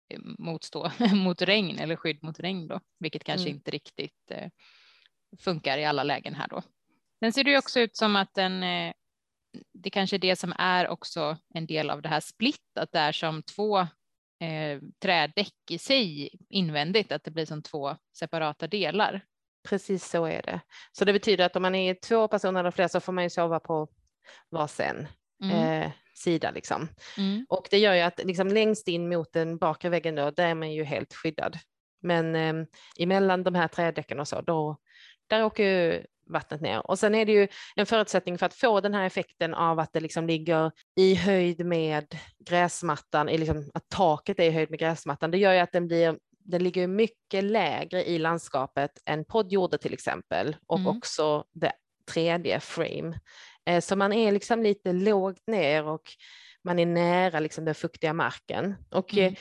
eh, 0.09 0.19
motstå 0.39 0.91
mot 1.15 1.41
regn 1.41 1.79
eller 1.79 1.95
skydd 1.95 2.23
mot 2.23 2.39
regn 2.39 2.67
då, 2.67 2.79
vilket 2.99 3.23
kanske 3.23 3.49
mm. 3.49 3.55
inte 3.55 3.71
riktigt 3.71 4.31
eh, 4.31 4.49
funkar 5.39 5.77
i 5.77 5.85
alla 5.85 6.03
lägen 6.03 6.35
här 6.35 6.47
då. 6.47 6.63
Sen 7.19 7.33
ser 7.33 7.43
det 7.43 7.57
också 7.57 7.79
ut 7.79 7.95
som 7.95 8.15
att 8.15 8.33
den, 8.33 8.63
eh, 8.63 8.93
det 9.73 9.89
kanske 9.89 10.15
är 10.15 10.19
det 10.19 10.35
som 10.35 10.53
är 10.57 10.87
också 10.87 11.37
en 11.53 11.65
del 11.65 11.89
av 11.89 12.01
det 12.01 12.09
här 12.09 12.19
split, 12.19 12.77
att 12.79 12.91
det 12.91 12.99
är 12.99 13.11
som 13.11 13.43
två 13.43 13.79
eh, 14.39 14.81
trädäck 14.99 15.71
i 15.71 15.77
sig 15.77 16.29
invändigt, 16.49 17.11
att 17.11 17.23
det 17.23 17.31
blir 17.31 17.45
som 17.45 17.61
två 17.61 17.95
separata 18.17 18.67
delar. 18.67 19.25
Precis 19.69 20.09
så 20.09 20.25
är 20.25 20.41
det. 20.41 20.61
Så 20.91 21.05
det 21.05 21.13
betyder 21.13 21.45
att 21.45 21.55
om 21.55 21.61
man 21.61 21.75
är 21.75 21.93
två 21.93 22.27
personer 22.27 22.59
eller 22.59 22.71
fler 22.71 22.87
så 22.87 22.99
får 22.99 23.13
man 23.13 23.23
ju 23.23 23.29
sova 23.29 23.59
på 23.59 23.87
varsin 24.49 25.07
mm. 25.43 25.81
eh, 25.81 25.91
sida 26.13 26.51
liksom. 26.51 26.87
Mm. 27.17 27.45
Och 27.49 27.67
det 27.71 27.77
gör 27.77 27.93
ju 27.93 28.01
att 28.01 28.23
liksom 28.23 28.47
längst 28.47 28.87
in 28.87 29.09
mot 29.09 29.33
den 29.33 29.57
bakre 29.57 29.89
väggen 29.89 30.15
då, 30.15 30.31
där 30.31 30.47
är 30.47 30.55
man 30.55 30.71
ju 30.71 30.83
helt 30.83 31.13
skyddad. 31.13 31.57
Men 32.01 32.35
eh, 32.35 32.65
emellan 32.99 33.43
de 33.43 33.55
här 33.55 33.67
trädäcken 33.67 34.19
och 34.19 34.27
så, 34.27 34.41
då, 34.41 34.77
där 35.27 35.45
åker 35.45 35.63
ju 35.63 36.05
vattnet 36.29 36.61
ner. 36.61 36.87
Och 36.87 36.99
sen 36.99 37.15
är 37.15 37.25
det 37.25 37.31
ju 37.31 37.47
en 37.75 37.85
förutsättning 37.85 38.37
för 38.37 38.45
att 38.45 38.53
få 38.53 38.81
den 38.81 38.93
här 38.93 39.05
effekten 39.05 39.53
av 39.53 39.79
att 39.79 39.93
det 39.93 39.99
liksom 39.99 40.27
ligger 40.27 40.71
i 40.95 41.15
höjd 41.15 41.65
med 41.65 42.17
gräsmattan, 42.39 43.27
liksom 43.27 43.71
att 43.73 43.89
taket 43.89 44.39
är 44.39 44.43
i 44.43 44.51
höjd 44.51 44.69
med 44.69 44.79
gräsmattan. 44.79 45.31
Det 45.31 45.37
gör 45.37 45.53
ju 45.53 45.59
att 45.59 45.71
den 45.71 45.87
blir 45.87 46.17
den 46.45 46.63
ligger 46.63 46.87
mycket 46.87 47.43
lägre 47.43 48.03
i 48.03 48.19
landskapet 48.19 48.91
än 49.05 49.25
podd 49.25 49.51
gjorde 49.51 49.77
till 49.77 49.93
exempel 49.93 50.55
och 50.67 50.79
mm. 50.79 50.97
också 50.97 51.45
det 51.53 51.73
tredje 52.11 52.59
frame. 52.59 53.19
Eh, 53.65 53.81
så 53.81 53.95
man 53.95 54.13
är 54.13 54.31
liksom 54.31 54.63
lite 54.63 54.93
lågt 54.93 55.47
ner 55.47 55.85
och 55.85 56.01
man 56.63 56.79
är 56.79 56.85
nära 56.85 57.39
liksom 57.39 57.65
den 57.65 57.75
fuktiga 57.75 58.13
marken. 58.13 58.75
Och 58.89 59.13
mm. 59.13 59.35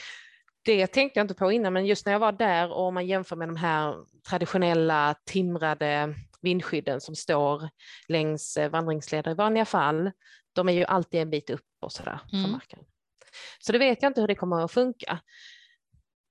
det 0.64 0.86
tänkte 0.86 1.18
jag 1.18 1.24
inte 1.24 1.34
på 1.34 1.52
innan, 1.52 1.72
men 1.72 1.86
just 1.86 2.06
när 2.06 2.12
jag 2.12 2.20
var 2.20 2.32
där 2.32 2.72
och 2.72 2.92
man 2.92 3.06
jämför 3.06 3.36
med 3.36 3.48
de 3.48 3.56
här 3.56 3.96
traditionella 4.28 5.14
timrade 5.24 6.14
vindskydden 6.42 7.00
som 7.00 7.16
står 7.16 7.68
längs 8.08 8.56
eh, 8.56 8.70
vandringsleder 8.70 9.30
i 9.30 9.34
vanliga 9.34 9.64
fall, 9.64 10.10
de 10.52 10.68
är 10.68 10.72
ju 10.72 10.84
alltid 10.84 11.20
en 11.20 11.30
bit 11.30 11.50
upp 11.50 11.66
och 11.80 11.92
sådär 11.92 12.20
mm. 12.32 12.44
från 12.44 12.52
marken. 12.52 12.78
Så 13.60 13.72
det 13.72 13.78
vet 13.78 14.02
jag 14.02 14.10
inte 14.10 14.20
hur 14.20 14.28
det 14.28 14.34
kommer 14.34 14.64
att 14.64 14.72
funka. 14.72 15.20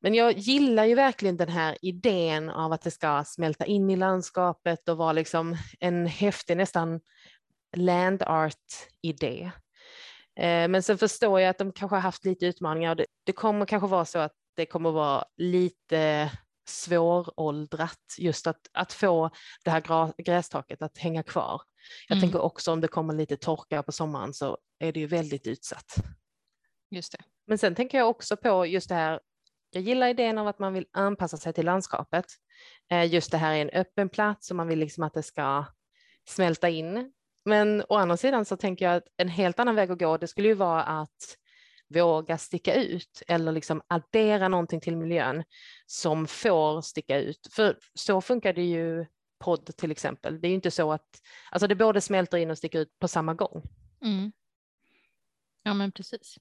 Men 0.02 0.14
jag 0.14 0.38
gillar 0.38 0.86
ju 0.86 0.96
verkligen 0.96 1.38
den 1.38 1.50
här 1.50 1.78
idén 1.82 2.50
av 2.50 2.72
att 2.72 2.82
det 2.82 2.92
ska 2.92 3.24
smälta 3.24 3.66
in 3.66 3.90
i 3.90 3.96
landskapet 3.96 4.90
och 4.90 4.98
vara 4.98 5.14
liksom 5.14 5.58
en 5.80 6.06
häftig, 6.06 6.58
nästan 6.58 7.00
land 7.78 8.24
art-idé. 8.24 9.52
Eh, 10.40 10.68
men 10.68 10.84
sen 10.84 10.98
förstår 10.98 11.40
jag 11.42 11.50
att 11.50 11.58
de 11.58 11.72
kanske 11.72 11.96
har 11.96 12.02
haft 12.02 12.26
lite 12.26 12.46
utmaningar. 12.46 12.96
Det, 12.96 13.06
det 13.24 13.32
kommer 13.32 13.66
kanske 13.66 13.88
vara 13.88 14.06
så 14.06 14.20
att 14.20 14.34
det 14.56 14.66
kommer 14.66 14.92
vara 14.92 15.26
lite 15.38 16.32
svåråldrat 16.68 18.16
just 18.18 18.48
att, 18.48 18.60
att 18.74 18.94
få 18.94 19.30
det 19.64 19.72
här 19.72 20.22
grästaket 20.24 20.82
att 20.82 20.98
hänga 20.98 21.24
kvar. 21.24 21.62
Jag 22.08 22.16
mm. 22.16 22.22
tänker 22.22 22.42
också 22.42 22.72
om 22.72 22.82
det 22.82 22.88
kommer 22.88 23.14
lite 23.14 23.38
torka 23.38 23.84
på 23.84 23.92
sommaren 23.92 24.34
så 24.34 24.58
är 24.80 24.92
det 24.92 25.00
ju 25.00 25.08
väldigt 25.08 25.48
utsatt. 25.48 25.96
Just 26.92 27.12
det. 27.12 27.24
Men 27.48 27.58
sen 27.58 27.76
tänker 27.76 27.98
jag 27.98 28.10
också 28.10 28.38
på 28.38 28.66
just 28.66 28.90
det 28.90 28.96
här, 28.96 29.20
jag 29.72 29.84
gillar 29.84 30.08
idén 30.08 30.38
av 30.38 30.48
att 30.48 30.60
man 30.60 30.74
vill 30.74 30.86
anpassa 30.92 31.38
sig 31.38 31.54
till 31.54 31.66
landskapet. 31.66 32.26
Eh, 32.92 33.14
just 33.14 33.32
det 33.32 33.38
här 33.38 33.56
är 33.56 33.62
en 33.62 33.70
öppen 33.70 34.10
plats 34.10 34.50
och 34.50 34.56
man 34.56 34.68
vill 34.68 34.80
liksom 34.80 35.04
att 35.04 35.14
det 35.14 35.24
ska 35.24 35.66
smälta 36.28 36.70
in. 36.70 37.14
Men 37.46 37.84
å 37.90 37.96
andra 37.96 38.18
sidan 38.18 38.46
så 38.46 38.58
tänker 38.58 38.86
jag 38.86 38.96
att 38.96 39.08
en 39.18 39.28
helt 39.28 39.60
annan 39.60 39.76
väg 39.76 39.92
att 39.92 40.00
gå, 40.00 40.18
det 40.18 40.28
skulle 40.28 40.48
ju 40.48 40.54
vara 40.54 40.84
att 40.84 41.38
våga 41.88 42.38
sticka 42.38 42.76
ut 42.76 43.24
eller 43.28 43.52
liksom 43.52 43.82
addera 43.88 44.48
någonting 44.48 44.82
till 44.82 44.98
miljön 44.98 45.44
som 45.86 46.28
får 46.28 46.82
sticka 46.82 47.18
ut. 47.18 47.48
För 47.52 47.78
så 47.94 48.22
funkar 48.22 48.54
det 48.54 48.64
ju 48.64 49.06
podd 49.40 49.66
till 49.66 49.92
exempel. 49.92 50.42
Det 50.42 50.48
är 50.48 50.50
ju 50.50 50.56
inte 50.56 50.72
så 50.72 50.92
att 50.92 51.22
alltså 51.52 51.68
det 51.68 51.76
både 51.76 52.02
smälter 52.02 52.38
in 52.38 52.52
och 52.52 52.58
sticker 52.58 52.80
ut 52.80 53.00
på 53.00 53.08
samma 53.08 53.34
gång. 53.34 53.64
Mm. 54.02 54.32
Ja, 55.64 55.74
men 55.74 55.92
precis. 55.92 56.38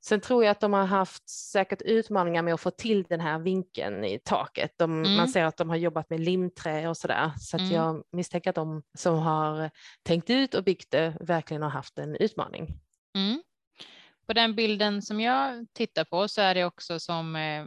Sen 0.00 0.20
tror 0.20 0.44
jag 0.44 0.50
att 0.50 0.60
de 0.60 0.72
har 0.72 0.84
haft 0.84 1.28
säkert 1.30 1.82
utmaningar 1.82 2.42
med 2.42 2.54
att 2.54 2.60
få 2.60 2.70
till 2.70 3.02
den 3.02 3.20
här 3.20 3.38
vinkeln 3.38 4.04
i 4.04 4.18
taket. 4.24 4.72
De, 4.76 4.92
mm. 4.92 5.16
Man 5.16 5.28
ser 5.28 5.44
att 5.44 5.56
de 5.56 5.70
har 5.70 5.76
jobbat 5.76 6.10
med 6.10 6.20
limträ 6.20 6.88
och 6.88 6.96
sådär. 6.96 7.32
Så 7.38 7.56
att 7.56 7.60
mm. 7.60 7.74
jag 7.74 8.04
misstänker 8.12 8.50
att 8.50 8.56
de 8.56 8.82
som 8.98 9.18
har 9.18 9.70
tänkt 10.02 10.30
ut 10.30 10.54
och 10.54 10.64
byggt 10.64 10.90
det 10.90 11.16
verkligen 11.20 11.62
har 11.62 11.70
haft 11.70 11.98
en 11.98 12.16
utmaning. 12.16 12.80
Mm. 13.14 13.42
På 14.26 14.32
den 14.32 14.54
bilden 14.54 15.02
som 15.02 15.20
jag 15.20 15.66
tittar 15.72 16.04
på 16.04 16.28
så 16.28 16.40
är 16.40 16.54
det 16.54 16.64
också 16.64 17.00
som 17.00 17.36
eh, 17.36 17.66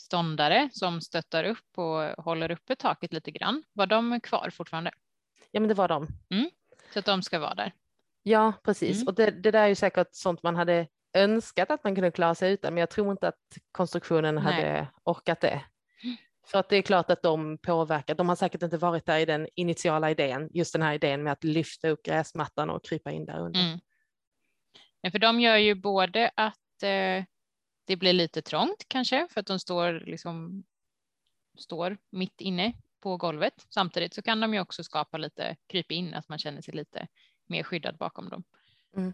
ståndare 0.00 0.70
som 0.72 1.00
stöttar 1.00 1.44
upp 1.44 1.78
och 1.78 2.24
håller 2.24 2.50
uppe 2.50 2.76
taket 2.76 3.12
lite 3.12 3.30
grann. 3.30 3.62
Var 3.72 3.86
de 3.86 4.20
kvar 4.20 4.50
fortfarande? 4.50 4.90
Ja, 5.50 5.60
men 5.60 5.68
det 5.68 5.74
var 5.74 5.88
de. 5.88 6.08
Mm. 6.30 6.50
Så 6.92 6.98
att 6.98 7.04
de 7.04 7.22
ska 7.22 7.38
vara 7.38 7.54
där. 7.54 7.72
Ja, 8.22 8.52
precis. 8.64 8.96
Mm. 8.96 9.08
Och 9.08 9.14
det, 9.14 9.30
det, 9.30 9.50
där 9.50 9.62
är 9.62 9.68
ju 9.68 9.74
säkert 9.74 10.08
sånt 10.10 10.42
man 10.42 10.56
hade 10.56 10.86
önskat 11.14 11.70
att 11.70 11.84
man 11.84 11.94
kunde 11.94 12.10
klara 12.10 12.34
sig 12.34 12.52
utan, 12.52 12.74
men 12.74 12.80
jag 12.80 12.90
tror 12.90 13.10
inte 13.10 13.28
att 13.28 13.58
konstruktionen 13.72 14.34
Nej. 14.34 14.44
hade 14.44 14.88
orkat 15.04 15.40
det. 15.40 15.64
För 16.46 16.58
att 16.58 16.68
det 16.68 16.76
är 16.76 16.82
klart 16.82 17.10
att 17.10 17.22
de 17.22 17.58
påverkar. 17.58 18.14
De 18.14 18.28
har 18.28 18.36
säkert 18.36 18.62
inte 18.62 18.78
varit 18.78 19.06
där 19.06 19.18
i 19.18 19.24
den 19.24 19.48
initiala 19.54 20.10
idén, 20.10 20.48
just 20.52 20.72
den 20.72 20.82
här 20.82 20.94
idén 20.94 21.22
med 21.22 21.32
att 21.32 21.44
lyfta 21.44 21.88
upp 21.88 22.02
gräsmattan 22.02 22.70
och 22.70 22.84
krypa 22.84 23.10
in 23.10 23.26
där 23.26 23.38
under. 23.40 23.60
Mm. 23.60 23.80
För 25.12 25.18
de 25.18 25.40
gör 25.40 25.56
ju 25.56 25.74
både 25.74 26.30
att 26.36 26.82
eh, 26.82 27.24
det 27.84 27.96
blir 27.96 28.12
lite 28.12 28.42
trångt 28.42 28.84
kanske 28.88 29.28
för 29.30 29.40
att 29.40 29.46
de 29.46 29.58
står 29.58 29.92
liksom 30.06 30.64
står 31.58 31.98
mitt 32.10 32.40
inne 32.40 32.72
på 33.00 33.16
golvet. 33.16 33.66
Samtidigt 33.70 34.14
så 34.14 34.22
kan 34.22 34.40
de 34.40 34.54
ju 34.54 34.60
också 34.60 34.84
skapa 34.84 35.18
lite 35.18 35.56
kryp 35.66 35.92
in, 35.92 36.14
att 36.14 36.28
man 36.28 36.38
känner 36.38 36.62
sig 36.62 36.74
lite 36.74 37.08
mer 37.46 37.62
skyddad 37.62 37.96
bakom 37.96 38.28
dem. 38.28 38.44
Mm. 38.96 39.12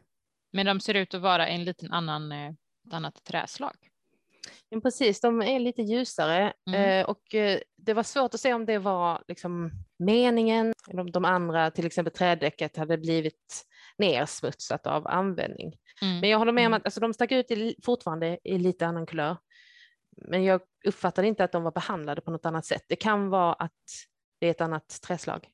Men 0.57 0.66
de 0.66 0.81
ser 0.81 0.95
ut 0.95 1.14
att 1.14 1.21
vara 1.21 1.49
en 1.49 1.64
liten 1.64 1.92
annan, 1.92 2.33
eh, 2.33 2.49
ett 2.87 2.92
annat 2.92 3.25
träslag. 3.25 3.77
Ja, 4.69 4.81
precis, 4.81 5.21
de 5.21 5.42
är 5.42 5.61
lite 5.61 5.83
ljusare 5.83 6.53
mm. 6.69 6.81
eh, 6.81 7.07
och 7.07 7.35
eh, 7.35 7.61
det 7.77 7.95
var 7.95 8.03
svårt 8.03 8.35
att 8.35 8.40
se 8.40 8.55
om 8.55 8.66
det 8.66 8.79
var 8.79 9.25
liksom 9.29 9.71
meningen. 9.99 10.73
De, 10.87 11.11
de 11.11 11.25
andra, 11.25 11.71
till 11.71 11.87
exempel 11.87 12.12
trädäcket, 12.12 12.77
hade 12.77 12.99
blivit 12.99 13.66
nersmutsat 13.99 14.87
av 14.87 15.07
användning. 15.07 15.77
Mm. 16.03 16.21
Men 16.21 16.31
jag 16.31 16.38
håller 16.38 16.53
med 16.53 16.66
om 16.66 16.66
Mm. 16.66 16.77
att 16.77 16.85
alltså, 16.85 17.01
de 17.01 17.14
stack 17.14 17.33
ut 17.33 17.51
i, 17.51 17.75
fortfarande 17.85 18.38
i 18.45 18.59
lite 18.59 18.87
annan 18.87 19.07
kulör. 19.07 19.37
Men 20.16 20.45
jag 20.45 20.61
uppfattade 20.87 21.29
inte 21.29 21.45
att 21.45 21.53
de 21.53 21.62
var 21.62 21.73
behandlade 21.73 22.21
på 22.21 22.31
något 22.31 22.47
annat 22.47 22.66
sätt. 22.66 22.83
Det 22.88 22.97
kan 22.97 23.29
vara 23.29 23.53
att 23.53 23.73
det 24.40 24.47
är 24.47 24.51
ett 24.51 24.61
annat 24.61 25.01
träslag. 25.03 25.49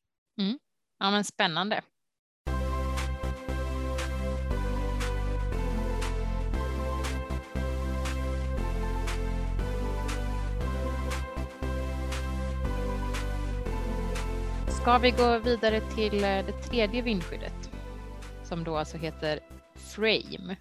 Ja, 0.98 1.10
men 1.10 1.24
spännande. 1.24 1.82
Ska 14.82 14.98
vi 14.98 15.10
gå 15.10 15.38
vidare 15.38 15.80
till 15.80 16.14
eh, 16.14 16.46
det 16.46 16.52
tredje 16.52 17.02
vindskyddet 17.02 17.70
som 18.44 18.64
då 18.64 18.76
alltså 18.76 18.96
heter 18.96 19.40
Frame. 19.74 20.56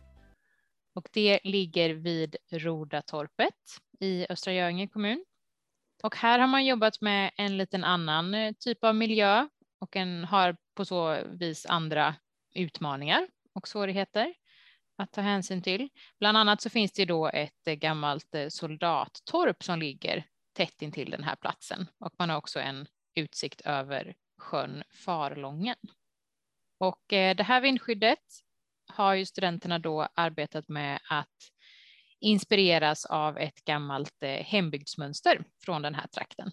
Och 0.95 1.09
det 1.11 1.39
ligger 1.43 1.89
vid 1.89 2.35
Rodatorpet 2.51 3.53
i 3.99 4.25
Östra 4.29 4.53
Göinge 4.53 4.87
kommun. 4.87 5.25
Och 6.03 6.15
här 6.15 6.39
har 6.39 6.47
man 6.47 6.65
jobbat 6.65 7.01
med 7.01 7.31
en 7.37 7.57
liten 7.57 7.83
annan 7.83 8.33
eh, 8.33 8.53
typ 8.59 8.83
av 8.83 8.95
miljö 8.95 9.47
och 9.79 9.95
en 9.95 10.23
har 10.23 10.57
på 10.75 10.85
så 10.85 11.17
vis 11.31 11.65
andra 11.65 12.15
utmaningar 12.55 13.27
och 13.53 13.67
svårigheter 13.67 14.33
att 14.97 15.11
ta 15.11 15.21
hänsyn 15.21 15.61
till. 15.61 15.89
Bland 16.19 16.37
annat 16.37 16.61
så 16.61 16.69
finns 16.69 16.91
det 16.91 17.05
då 17.05 17.27
ett 17.27 17.67
eh, 17.67 17.73
gammalt 17.73 18.35
soldattorp 18.49 19.63
som 19.63 19.79
ligger 19.79 20.25
tätt 20.53 20.81
intill 20.81 21.09
den 21.11 21.23
här 21.23 21.35
platsen 21.35 21.87
och 21.99 22.13
man 22.17 22.29
har 22.29 22.37
också 22.37 22.59
en 22.59 22.87
utsikt 23.15 23.61
över 23.61 24.15
sjön 24.37 24.83
Farlången. 25.05 25.75
Och 26.77 27.13
eh, 27.13 27.35
det 27.35 27.43
här 27.43 27.61
vindskyddet 27.61 28.19
har 28.87 29.13
ju 29.13 29.25
studenterna 29.25 29.79
då 29.79 30.07
arbetat 30.15 30.67
med 30.67 30.99
att 31.09 31.27
inspireras 32.19 33.05
av 33.05 33.37
ett 33.37 33.65
gammalt 33.65 34.23
eh, 34.23 34.29
hembygdsmönster 34.29 35.43
från 35.65 35.81
den 35.81 35.95
här 35.95 36.07
trakten. 36.07 36.51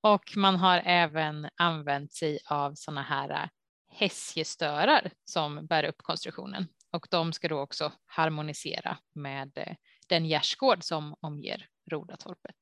Och 0.00 0.36
man 0.36 0.56
har 0.56 0.82
även 0.84 1.48
använt 1.56 2.12
sig 2.12 2.38
av 2.46 2.74
sådana 2.74 3.02
här 3.02 3.30
eh, 3.30 3.48
hässjestörar 3.88 5.10
som 5.24 5.66
bär 5.66 5.84
upp 5.84 6.02
konstruktionen 6.02 6.66
och 6.90 7.06
de 7.10 7.32
ska 7.32 7.48
då 7.48 7.60
också 7.60 7.92
harmonisera 8.06 8.98
med 9.12 9.76
den 10.08 10.26
gärdsgård 10.26 10.84
som 10.84 11.14
omger 11.20 11.66
Rodatorpet. 11.90 12.56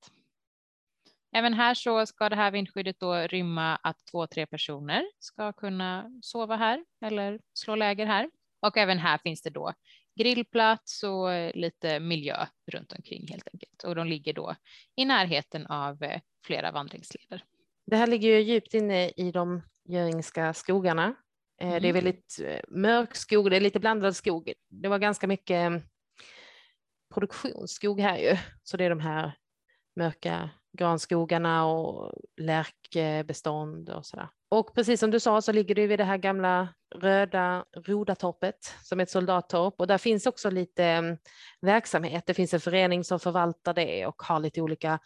Även 1.33 1.55
här 1.55 1.75
så 1.75 2.07
ska 2.07 2.29
det 2.29 2.37
här 2.37 2.51
vindskyddet 2.51 3.01
då 3.01 3.15
rymma 3.15 3.77
att 3.77 3.97
två, 4.11 4.27
tre 4.27 4.47
personer 4.47 5.05
ska 5.19 5.53
kunna 5.53 6.11
sova 6.23 6.57
här 6.57 6.85
eller 7.05 7.41
slå 7.55 7.75
läger 7.75 8.07
här. 8.07 8.31
Och 8.63 8.77
även 8.77 8.99
här 8.99 9.19
finns 9.19 9.43
det 9.43 9.51
då 9.51 9.73
grillplats 10.21 11.03
och 11.03 11.33
eh, 11.33 11.55
lite 11.55 12.01
miljö 12.01 12.47
runt 12.73 12.93
omkring 12.93 13.27
helt 13.29 13.49
enkelt. 13.53 13.83
Och 13.85 13.95
de 13.95 14.07
ligger 14.07 14.33
då 14.33 14.55
i 14.97 15.05
närheten 15.05 15.67
av 15.67 16.03
eh, 16.03 16.21
flera 16.47 16.73
vandringsleder. 16.73 17.45
Det 17.87 17.97
här 17.97 18.07
ligger 18.07 18.29
ju 18.29 18.41
djupt 18.41 18.75
inne 18.75 19.09
i 19.09 19.33
de 19.33 19.63
göringska 19.89 20.55
skogarna. 20.55 21.15
Eh, 21.61 21.69
Det 21.71 21.75
är 21.77 21.79
Mm. 21.81 21.95
väldigt 21.95 22.41
mörk 22.69 23.15
skog, 23.17 23.51
det 23.51 23.57
är 23.57 23.61
lite 23.61 23.81
blandad 23.81 24.17
skog. 24.17 24.53
Det 24.69 24.89
var 24.89 24.99
ganska 24.99 25.27
mycket 25.27 25.83
produktionsskog 27.15 28.01
här 28.01 28.19
ju, 28.19 28.37
så 28.63 28.77
det 28.77 28.85
är 28.85 28.91
de 28.91 29.01
här 29.01 29.33
mörka 29.97 30.51
granskogarna 30.79 31.67
och 31.67 32.13
lärkbestånd 32.41 33.91
och 33.91 34.07
sådär. 34.07 34.29
Och 34.49 34.75
precis 34.75 35.01
som 35.01 35.11
du 35.11 35.21
sa 35.21 35.43
så 35.43 35.53
ligger 35.53 35.75
det 35.75 35.81
ju 35.81 35.87
vid 35.87 35.99
det 35.99 36.05
här 36.05 36.17
gamla 36.17 36.69
röda 36.95 37.65
Rodatorpet 37.77 38.75
som 38.83 39.01
är 39.01 39.03
ett 39.03 39.11
soldattorp 39.11 39.75
och 39.79 39.87
där 39.87 39.99
finns 39.99 40.27
också 40.27 40.51
lite 40.51 40.85
mm, 40.85 41.17
verksamhet. 41.61 42.27
Det 42.27 42.35
finns 42.35 42.55
en 42.55 42.61
förening 42.61 43.05
som 43.05 43.21
förvaltar 43.21 43.75
det 43.75 44.07
och 44.07 44.23
har 44.23 44.41
lite 44.41 44.63
olika 44.63 44.99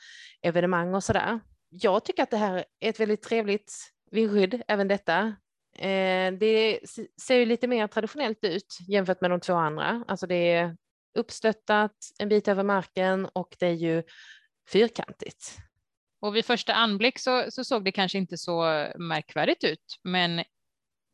evenemang 0.43 0.95
och 0.95 1.05
sådär. 1.05 1.41
Jag 1.69 2.05
tycker 2.05 2.23
att 2.23 2.31
det 2.31 2.37
här 2.37 2.65
är 2.81 2.89
ett 2.89 3.01
väldigt 3.01 3.23
trevligt 3.23 3.73
vindskydd, 4.11 4.63
även 4.69 4.89
detta. 4.89 5.37
Eh, 5.79 6.33
det 6.33 6.81
ser 7.23 7.37
ju 7.37 7.47
lite 7.47 7.67
mer 7.67 7.87
traditionellt 7.87 8.45
ut 8.45 8.79
jämfört 8.89 9.21
med 9.21 9.31
de 9.31 9.41
två 9.41 9.55
andra. 9.55 10.05
Alltså 10.09 10.27
det 10.27 10.53
är 10.53 10.77
uppstöttat 11.19 11.97
en 12.19 12.29
bit 12.29 12.49
över 12.49 12.63
marken 12.63 13.29
och 13.33 13.57
det 13.59 13.67
är 13.67 13.73
ju 13.73 14.03
fyrkantigt. 14.69 15.59
Och 16.21 16.37
vid 16.37 16.45
första 16.45 16.75
anblick 16.75 17.19
så, 17.19 17.51
så 17.51 17.65
såg 17.65 17.85
det 17.85 17.93
kanske 17.93 18.19
inte 18.19 18.39
så 18.39 18.63
märkvärdigt 18.99 19.65
ut, 19.65 20.01
men 20.05 20.45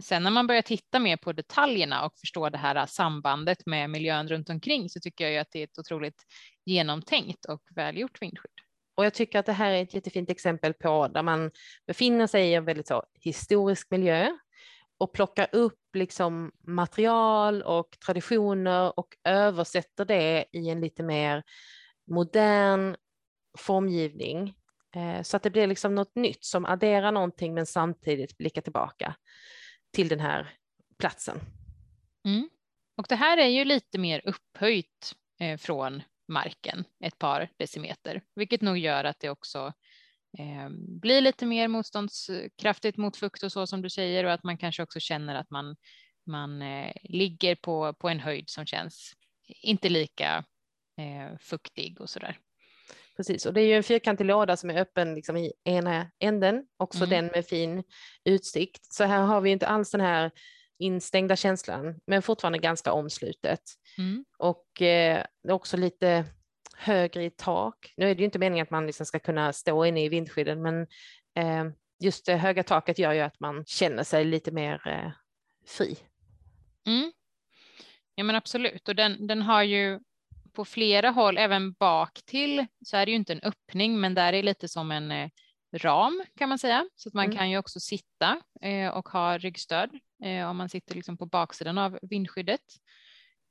sen 0.02 0.22
när 0.22 0.30
man 0.30 0.46
börjar 0.46 0.62
titta 0.62 0.98
mer 0.98 1.16
på 1.16 1.32
detaljerna 1.32 2.04
och 2.04 2.18
förstå 2.18 2.48
det 2.48 2.58
här 2.58 2.86
sambandet 2.86 3.66
med 3.66 3.90
miljön 3.90 4.28
runt 4.28 4.50
omkring 4.50 4.90
så 4.90 5.00
tycker 5.00 5.24
jag 5.24 5.32
ju 5.32 5.38
att 5.38 5.50
det 5.50 5.58
är 5.58 5.64
ett 5.64 5.78
otroligt 5.78 6.26
genomtänkt 6.64 7.44
och 7.44 7.62
välgjort 7.74 8.22
vindskydd. 8.22 8.50
Och 8.94 9.04
jag 9.04 9.14
tycker 9.14 9.38
att 9.38 9.46
det 9.46 9.52
här 9.52 9.72
är 9.72 9.82
ett 9.82 9.94
jättefint 9.94 10.30
exempel 10.30 10.74
på 10.74 11.08
där 11.08 11.22
man 11.22 11.50
befinner 11.86 12.26
sig 12.26 12.50
i 12.50 12.54
en 12.54 12.64
väldigt 12.64 12.88
så 12.88 13.02
historisk 13.14 13.90
miljö 13.90 14.30
och 14.98 15.12
plockar 15.12 15.48
upp 15.52 15.80
liksom 15.94 16.52
material 16.66 17.62
och 17.62 17.96
traditioner 18.06 18.98
och 18.98 19.08
översätter 19.24 20.04
det 20.04 20.44
i 20.52 20.68
en 20.68 20.80
lite 20.80 21.02
mer 21.02 21.42
modern 22.06 22.96
formgivning. 23.58 24.54
Eh, 24.96 25.22
så 25.22 25.36
att 25.36 25.42
det 25.42 25.50
blir 25.50 25.66
liksom 25.66 25.94
något 25.94 26.14
nytt 26.14 26.44
som 26.44 26.64
adderar 26.64 27.12
någonting 27.12 27.54
men 27.54 27.66
samtidigt 27.66 28.38
blickar 28.38 28.62
tillbaka 28.62 29.16
till 29.92 30.08
den 30.08 30.20
här 30.20 30.54
platsen. 30.98 31.40
Mm. 32.24 32.50
Och 32.96 33.06
det 33.08 33.14
här 33.14 33.38
är 33.38 33.48
ju 33.48 33.64
lite 33.64 33.98
mer 33.98 34.22
upphöjt 34.24 35.14
eh, 35.40 35.58
från 35.58 36.02
marken, 36.28 36.84
ett 37.04 37.18
par 37.18 37.50
decimeter, 37.56 38.22
vilket 38.34 38.60
nog 38.60 38.78
gör 38.78 39.04
att 39.04 39.20
det 39.20 39.30
också 39.30 39.72
eh, 40.38 40.68
blir 41.00 41.20
lite 41.20 41.46
mer 41.46 41.68
motståndskraftigt 41.68 42.98
mot 42.98 43.16
fukt 43.16 43.42
och 43.42 43.52
så 43.52 43.66
som 43.66 43.82
du 43.82 43.90
säger 43.90 44.24
och 44.24 44.32
att 44.32 44.44
man 44.44 44.58
kanske 44.58 44.82
också 44.82 45.00
känner 45.00 45.34
att 45.34 45.50
man, 45.50 45.76
man 46.26 46.62
ligger 47.02 47.54
på, 47.54 47.94
på 47.94 48.08
en 48.08 48.20
höjd 48.20 48.50
som 48.50 48.66
känns 48.66 49.12
inte 49.46 49.88
lika 49.88 50.44
fuktig 51.40 52.00
och 52.00 52.10
så 52.10 52.18
där. 52.18 52.38
Precis, 53.20 53.46
och 53.46 53.54
det 53.54 53.60
är 53.60 53.66
ju 53.66 53.74
en 53.74 53.82
fyrkantig 53.82 54.24
låda 54.24 54.56
som 54.56 54.70
är 54.70 54.80
öppen 54.80 55.14
liksom 55.14 55.36
i 55.36 55.52
ena 55.64 56.10
änden, 56.18 56.64
också 56.76 57.04
Mm. 57.04 57.10
den 57.10 57.26
med 57.26 57.46
fin 57.46 57.84
utsikt. 58.24 58.92
Så 58.92 59.04
här 59.04 59.22
har 59.22 59.40
vi 59.40 59.50
inte 59.50 59.66
alls 59.66 59.90
den 59.90 60.00
här 60.00 60.30
instängda 60.78 61.36
känslan, 61.36 62.00
men 62.06 62.22
fortfarande 62.22 62.58
ganska 62.58 62.92
omslutet. 62.92 63.60
Mm. 63.98 64.24
Och 64.38 64.82
eh, 64.82 65.24
också 65.48 65.76
lite 65.76 66.24
högre 66.76 67.24
i 67.24 67.30
tak. 67.30 67.92
Nu 67.96 68.10
är 68.10 68.14
det 68.14 68.18
ju 68.18 68.24
inte 68.24 68.38
meningen 68.38 68.62
att 68.62 68.70
man 68.70 68.86
liksom 68.86 69.06
ska 69.06 69.18
kunna 69.18 69.52
stå 69.52 69.84
inne 69.84 70.04
i 70.04 70.08
vindskydden, 70.08 70.62
men 70.62 70.82
eh, 71.34 71.72
just 71.98 72.26
det 72.26 72.36
höga 72.36 72.62
taket 72.62 72.98
gör 72.98 73.12
ju 73.12 73.20
att 73.20 73.40
man 73.40 73.64
känner 73.66 74.04
sig 74.04 74.24
lite 74.24 74.50
mer 74.50 74.88
eh, 74.88 75.10
fri. 75.66 75.98
Mm. 76.86 77.12
Ja 78.14 78.24
men 78.24 78.36
absolut 78.36 78.88
och 78.88 78.96
den, 78.96 79.26
den 79.26 79.42
har 79.42 79.62
ju 79.62 80.00
på 80.60 80.64
flera 80.64 81.10
håll, 81.10 81.38
även 81.38 81.72
bak 81.72 82.20
till 82.26 82.66
så 82.84 82.96
är 82.96 83.06
det 83.06 83.10
ju 83.12 83.16
inte 83.16 83.32
en 83.32 83.40
öppning 83.42 84.00
men 84.00 84.14
där 84.14 84.32
är 84.32 84.42
lite 84.42 84.68
som 84.68 84.90
en 84.90 85.10
eh, 85.10 85.30
ram 85.76 86.22
kan 86.38 86.48
man 86.48 86.58
säga. 86.58 86.88
Så 86.96 87.08
att 87.08 87.14
man 87.14 87.24
Mm. 87.24 87.36
kan 87.36 87.50
ju 87.50 87.58
också 87.58 87.80
sitta 87.80 88.40
eh, 88.62 88.88
och 88.88 89.08
ha 89.08 89.38
ryggstöd 89.38 89.90
eh, 90.24 90.50
om 90.50 90.56
man 90.56 90.68
sitter 90.68 90.94
liksom 90.94 91.16
på 91.16 91.26
baksidan 91.26 91.78
av 91.78 91.98
vindskyddet. 92.02 92.60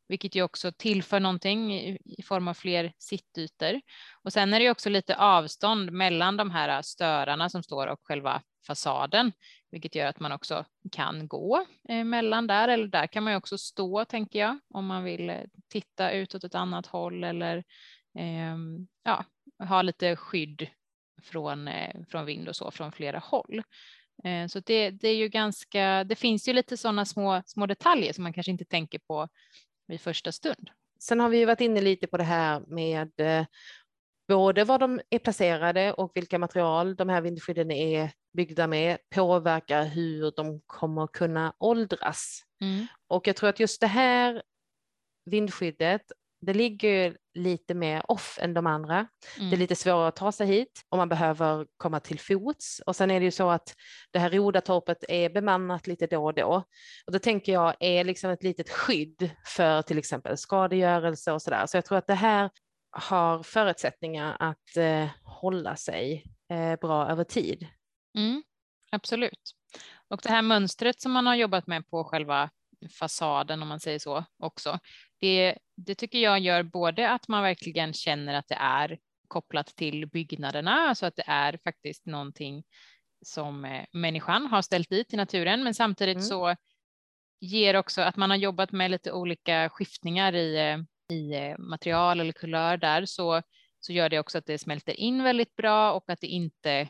Vilket 0.07 0.35
ju 0.35 0.43
också 0.43 0.71
tillför 0.71 1.19
någonting 1.19 1.73
i, 1.75 1.97
i 2.05 2.23
form 2.23 2.47
av 2.47 2.53
fler 2.53 2.93
sittytor. 2.97 3.81
Och 4.23 4.33
sen 4.33 4.53
är 4.53 4.59
det 4.59 4.65
ju 4.65 4.71
också 4.71 4.89
lite 4.89 5.15
avstånd 5.15 5.91
mellan 5.91 6.37
de 6.37 6.51
här 6.51 6.81
störarna 6.81 7.49
som 7.49 7.63
står 7.63 7.87
och 7.87 7.99
själva 8.03 8.41
fasaden, 8.67 9.31
vilket 9.71 9.95
gör 9.95 10.05
att 10.05 10.19
man 10.19 10.31
också 10.31 10.65
kan 10.91 11.27
gå 11.27 11.65
emellan 11.89 12.09
mellan 12.09 12.47
där, 12.47 12.67
eller 12.67 12.87
där 12.87 13.07
kan 13.07 13.23
man 13.23 13.33
ju 13.33 13.37
också 13.37 13.57
stå, 13.57 14.05
tänker 14.05 14.39
jag, 14.39 14.59
om 14.73 14.85
man 14.85 15.03
vill 15.03 15.29
eh, 15.29 15.37
titta 15.67 16.11
ut 16.11 16.35
åt 16.35 16.43
ett 16.43 16.55
annat 16.55 16.85
håll 16.85 17.23
eller 17.23 17.57
eh, 18.19 18.57
ja, 19.03 19.25
ha 19.59 19.81
lite 19.81 20.15
skydd 20.15 20.67
från, 21.21 21.67
eh, 21.67 22.03
från 22.09 22.25
vind 22.25 22.49
och 22.49 22.55
så 22.55 22.71
från 22.71 22.91
flera 22.91 23.19
håll. 23.19 23.63
Eh, 24.23 24.47
så 24.47 24.59
det, 24.59 24.89
det 24.89 25.07
är 25.07 25.15
ju 25.15 25.29
ganska, 25.29 26.03
det 26.03 26.15
finns 26.15 26.47
ju 26.47 26.53
lite 26.53 26.77
sådana 26.77 27.05
små, 27.05 27.41
små 27.45 27.65
detaljer 27.65 28.13
som 28.13 28.23
man 28.23 28.33
kanske 28.33 28.51
inte 28.51 28.65
tänker 28.65 28.99
på 28.99 29.27
vid 29.87 30.01
första 30.01 30.31
stund. 30.31 30.69
Sen 30.99 31.19
har 31.19 31.29
vi 31.29 31.37
ju 31.37 31.45
varit 31.45 31.61
inne 31.61 31.81
lite 31.81 32.07
på 32.07 32.17
det 32.17 32.23
här 32.23 32.59
med 32.67 33.11
eh, 33.19 33.45
både 34.29 34.63
var 34.63 34.79
de 34.79 35.01
är 35.09 35.19
placerade 35.19 35.93
och 35.93 36.11
vilka 36.15 36.39
material 36.39 36.95
de 36.95 37.09
här 37.09 37.21
vindskydden 37.21 37.71
är 37.71 38.11
byggda 38.37 38.67
med 38.67 38.97
påverkar 39.15 39.85
hur 39.85 40.33
de 40.35 40.61
kommer 40.65 41.07
kunna 41.07 41.53
åldras. 41.59 42.41
Mm. 42.61 42.87
Och 43.07 43.27
jag 43.27 43.35
tror 43.35 43.49
att 43.49 43.59
just 43.59 43.81
det 43.81 43.87
här 43.87 44.43
vindskyddet 45.25 46.01
det 46.41 46.53
ligger 46.53 47.17
lite 47.33 47.73
mer 47.73 48.11
off 48.11 48.39
än 48.41 48.53
de 48.53 48.67
andra. 48.67 48.95
Mm. 48.95 49.09
Det 49.37 49.41
är 49.41 49.47
Mm. 49.47 49.59
lite 49.59 49.75
svårare 49.75 50.07
att 50.07 50.15
ta 50.15 50.31
sig 50.31 50.47
hit 50.47 50.81
och 50.89 50.97
man 50.97 51.09
behöver 51.09 51.67
komma 51.77 51.99
till 51.99 52.19
fots. 52.19 52.81
Och 52.85 52.95
sen 52.95 53.11
är 53.11 53.19
det 53.19 53.23
ju 53.23 53.31
så 53.31 53.49
att 53.49 53.75
det 54.11 54.19
här 54.19 54.29
Rodatorpet 54.29 55.03
är 55.09 55.29
bemannat 55.29 55.87
lite 55.87 56.07
då 56.07 56.25
och 56.25 56.33
då. 56.33 56.63
Och 57.05 57.11
det 57.13 57.19
tänker 57.19 57.53
jag 57.53 57.75
är 57.79 58.03
liksom 58.03 58.29
ett 58.29 58.43
litet 58.43 58.69
skydd 58.69 59.29
för 59.45 59.81
till 59.81 59.97
exempel 59.97 60.37
skadegörelse 60.37 61.31
och 61.31 61.41
sådär. 61.41 61.65
Så 61.65 61.77
jag 61.77 61.85
tror 61.85 61.97
att 61.97 62.07
det 62.07 62.13
här 62.13 62.49
har 62.91 63.43
förutsättningar 63.43 64.37
att 64.39 64.77
eh, 64.77 65.09
hålla 65.23 65.75
sig 65.75 66.25
eh, 66.49 66.79
bra 66.79 67.09
över 67.09 67.23
tid. 67.23 67.67
Mm, 68.17 68.43
absolut. 68.91 69.51
Och 70.07 70.19
det 70.23 70.29
här 70.29 70.41
mönstret 70.41 71.01
som 71.01 71.11
man 71.11 71.27
har 71.27 71.35
jobbat 71.35 71.67
med 71.67 71.87
på 71.89 72.03
själva 72.03 72.49
fasaden 72.99 73.61
om 73.61 73.67
man 73.67 73.79
säger 73.79 73.99
så 73.99 74.25
också. 74.37 74.79
Det, 75.19 75.57
det 75.75 75.95
tycker 75.95 76.19
jag 76.19 76.39
gör 76.39 76.63
både 76.63 77.09
att 77.11 77.27
man 77.27 77.43
verkligen 77.43 77.93
känner 77.93 78.33
att 78.33 78.47
det 78.47 78.57
är 78.59 78.99
kopplat 79.27 79.67
till 79.67 80.07
byggnaderna, 80.07 80.71
alltså 80.71 81.05
att 81.05 81.15
det 81.15 81.23
är 81.27 81.59
faktiskt 81.63 82.05
någonting 82.05 82.63
som 83.25 83.65
eh, 83.65 83.85
människan 83.91 84.45
har 84.45 84.61
ställt 84.61 84.89
dit 84.89 85.13
i 85.13 85.17
naturen, 85.17 85.63
men 85.63 85.73
samtidigt 85.73 86.15
Mm. 86.17 86.27
så 86.27 86.55
ger 87.39 87.75
också 87.75 88.01
att 88.01 88.15
man 88.15 88.29
har 88.29 88.37
jobbat 88.37 88.71
med 88.71 88.91
lite 88.91 89.11
olika 89.11 89.69
skiftningar 89.69 90.35
i, 90.35 90.57
eh, 90.57 90.77
i 91.09 91.33
eh, 91.33 91.57
material 91.57 92.19
eller 92.19 92.33
kulör 92.33 92.77
där 92.77 93.05
så, 93.05 93.41
så 93.79 93.93
gör 93.93 94.09
det 94.09 94.19
också 94.19 94.37
att 94.37 94.45
det 94.45 94.57
smälter 94.57 94.99
in 94.99 95.23
väldigt 95.23 95.55
bra 95.55 95.93
och 95.93 96.09
att 96.09 96.21
det 96.21 96.27
inte 96.27 96.89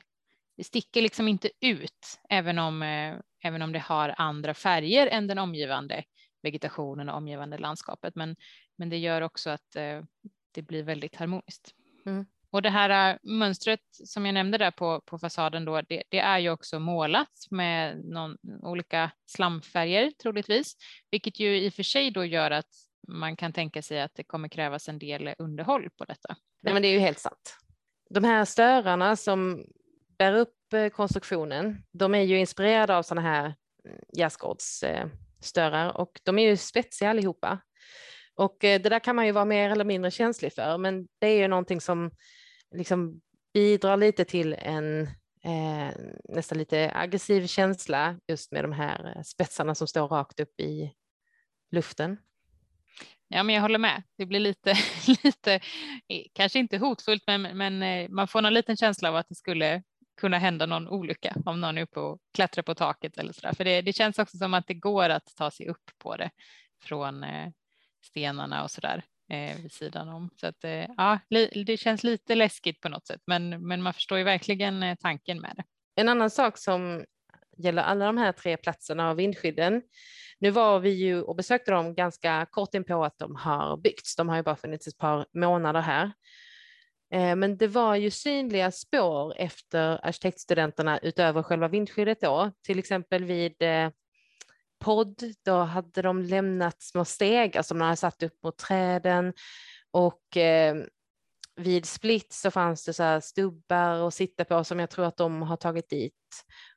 det 0.59 0.63
sticker 0.63 1.01
liksom 1.01 1.27
inte 1.27 1.49
ut 1.61 2.19
även 2.29 2.59
om, 2.59 2.83
eh, 2.83 3.15
även 3.43 3.61
om 3.61 3.71
det 3.71 3.79
har 3.79 4.15
andra 4.17 4.53
färger 4.53 5.07
än 5.07 5.27
den 5.27 5.37
omgivande 5.37 6.03
vegetationen 6.41 7.09
och 7.09 7.17
omgivande 7.17 7.57
landskapet. 7.57 8.15
Men, 8.15 8.35
men 8.75 8.89
det 8.89 8.97
gör 8.97 9.21
också 9.21 9.49
att 9.49 9.75
eh, 9.75 10.01
det 10.51 10.61
blir 10.61 10.83
väldigt 10.83 11.15
harmoniskt. 11.15 11.73
Mm. 12.05 12.25
Och 12.51 12.61
det 12.61 12.69
här 12.69 13.19
mönstret 13.23 13.79
som 13.91 14.25
jag 14.25 14.33
nämnde 14.33 14.57
där 14.57 14.71
på, 14.71 15.01
på 15.05 15.19
fasaden 15.19 15.65
då, 15.65 15.81
det, 15.81 16.03
det 16.09 16.19
är 16.19 16.39
ju 16.39 16.49
också 16.49 16.79
målat 16.79 17.47
med 17.49 18.05
någon, 18.05 18.37
olika 18.61 19.11
slamfärger 19.25 20.11
troligtvis, 20.11 20.75
vilket 21.11 21.39
ju 21.39 21.57
i 21.57 21.69
och 21.69 21.73
för 21.73 21.83
sig 21.83 22.11
då 22.11 22.25
gör 22.25 22.51
att 22.51 22.88
man 23.09 23.35
kan 23.35 23.53
tänka 23.53 23.81
sig 23.81 24.01
att 24.01 24.15
det 24.15 24.23
kommer 24.23 24.47
krävas 24.47 24.89
en 24.89 24.99
del 24.99 25.35
underhåll 25.37 25.89
på 25.97 26.05
detta. 26.05 26.35
Nej, 26.61 26.73
men 26.73 26.81
det 26.81 26.87
är 26.87 26.93
ju 26.93 26.99
helt 26.99 27.19
sant. 27.19 27.57
De 28.09 28.23
här 28.23 28.45
störarna 28.45 29.15
som 29.15 29.65
bär 30.17 30.33
upp 30.33 30.73
eh, 30.73 30.89
konstruktionen, 30.89 31.83
de 31.91 32.15
är 32.15 32.21
ju 32.21 32.39
inspirerade 32.39 32.97
av 32.97 33.03
sådana 33.03 33.21
här 33.21 33.55
mm, 33.85 33.99
gärdsgårdsstörar 34.17 35.85
eh, 35.85 35.95
och 35.95 36.19
de 36.23 36.39
är 36.39 36.49
ju 36.49 36.57
spetsiga 36.57 37.09
allihopa. 37.09 37.59
Och 38.35 38.63
eh, 38.63 38.81
det 38.81 38.89
där 38.89 38.99
kan 38.99 39.15
man 39.15 39.25
ju 39.25 39.31
vara 39.31 39.45
mer 39.45 39.69
eller 39.69 39.85
mindre 39.85 40.11
känslig 40.11 40.53
för, 40.53 40.77
men 40.77 41.07
det 41.19 41.27
är 41.27 41.37
ju 41.37 41.47
någonting 41.47 41.81
som 41.81 42.11
liksom 42.75 43.21
bidrar 43.53 43.97
lite 43.97 44.25
till 44.25 44.53
en 44.53 45.01
eh, 45.43 45.95
nästan 46.23 46.57
lite 46.57 46.91
aggressiv 46.95 47.47
känsla 47.47 48.19
just 48.27 48.51
med 48.51 48.63
de 48.63 48.71
här 48.71 49.23
spetsarna 49.25 49.75
som 49.75 49.87
står 49.87 50.07
rakt 50.07 50.39
upp 50.39 50.59
i 50.59 50.93
luften. 51.71 52.17
Ja, 53.29 53.43
men 53.43 53.55
jag 53.55 53.61
håller 53.61 53.79
med. 53.79 54.03
Det 54.17 54.25
blir 54.25 54.39
lite, 54.39 54.73
lite 55.23 55.53
eh, 56.07 56.23
kanske 56.33 56.59
inte 56.59 56.77
hotfullt, 56.77 57.23
men, 57.27 57.41
men 57.41 57.83
eh, 57.83 58.09
man 58.09 58.27
får 58.27 58.41
någon 58.41 58.53
liten 58.53 58.77
känsla 58.77 59.09
av 59.09 59.15
att 59.15 59.29
det 59.29 59.35
skulle 59.35 59.83
kunna 60.21 60.37
hända 60.37 60.65
någon 60.65 60.87
olycka 60.87 61.35
om 61.45 61.61
någon 61.61 61.77
är 61.77 61.81
uppe 61.81 61.99
och 61.99 62.19
klättrar 62.33 62.63
på 62.63 62.75
taket 62.75 63.17
eller 63.17 63.33
så 63.33 63.41
där. 63.41 63.53
För 63.53 63.63
det, 63.63 63.81
det 63.81 63.93
känns 63.93 64.19
också 64.19 64.37
som 64.37 64.53
att 64.53 64.67
det 64.67 64.73
går 64.73 65.09
att 65.09 65.35
ta 65.35 65.51
sig 65.51 65.67
upp 65.67 65.91
på 65.97 66.15
det 66.15 66.29
från 66.83 67.23
eh, 67.23 67.49
stenarna 68.05 68.63
och 68.63 68.71
så 68.71 68.81
där 68.81 69.03
eh, 69.31 69.61
vid 69.61 69.71
sidan 69.71 70.09
om. 70.09 70.29
Så 70.35 70.47
att 70.47 70.63
eh, 70.63 70.85
ja, 70.97 71.19
det 71.65 71.79
känns 71.79 72.03
lite 72.03 72.35
läskigt 72.35 72.81
på 72.81 72.89
något 72.89 73.07
sätt, 73.07 73.21
men, 73.27 73.67
men 73.67 73.81
man 73.81 73.93
förstår 73.93 74.17
ju 74.17 74.23
verkligen 74.23 74.83
eh, 74.83 74.95
tanken 74.95 75.41
med 75.41 75.53
det. 75.57 75.63
En 75.95 76.09
annan 76.09 76.29
sak 76.29 76.57
som 76.57 77.05
gäller 77.57 77.81
alla 77.81 78.05
de 78.05 78.17
här 78.17 78.31
tre 78.31 78.57
platserna 78.57 79.11
och 79.11 79.19
vindskydden. 79.19 79.81
Nu 80.39 80.49
var 80.51 80.79
vi 80.79 80.89
ju 80.89 81.21
och 81.21 81.35
besökte 81.35 81.71
dem 81.71 81.95
ganska 81.95 82.47
kort 82.51 82.73
in 82.73 82.83
på 82.83 83.05
att 83.05 83.17
de 83.17 83.35
har 83.35 83.77
byggts. 83.77 84.15
De 84.15 84.29
har 84.29 84.35
ju 84.35 84.43
bara 84.43 84.55
funnits 84.55 84.87
ett 84.87 84.97
par 84.97 85.25
månader 85.33 85.81
här. 85.81 86.11
Eh, 87.13 87.35
men 87.35 87.57
det 87.57 87.67
var 87.67 87.95
ju 87.95 88.11
synliga 88.11 88.71
spår 88.71 89.33
efter 89.37 90.05
arkitektstudenterna 90.05 90.99
utöver 90.99 91.43
själva 91.43 91.67
vindskyddet 91.67 92.21
då, 92.21 92.51
till 92.65 92.79
exempel 92.79 93.25
vid 93.25 93.61
eh, 93.61 93.89
podd, 94.79 95.23
då 95.45 95.57
hade 95.57 96.01
de 96.01 96.21
lämnat 96.21 96.81
små 96.81 97.05
stegar 97.05 97.61
som 97.61 97.79
de 97.79 97.85
hade 97.85 97.97
satt 97.97 98.23
upp 98.23 98.43
mot 98.43 98.57
träden 98.57 99.33
och 99.91 100.37
eh, 100.37 100.75
vid 101.55 101.85
split 101.85 102.33
så 102.33 102.51
fanns 102.51 102.85
det 102.85 102.93
så 102.93 103.03
här 103.03 103.19
stubbar 103.19 104.07
att 104.07 104.13
sitta 104.13 104.45
på 104.45 104.63
som 104.63 104.79
jag 104.79 104.89
tror 104.89 105.05
att 105.05 105.17
de 105.17 105.41
har 105.41 105.57
tagit 105.57 105.89
dit. 105.89 106.13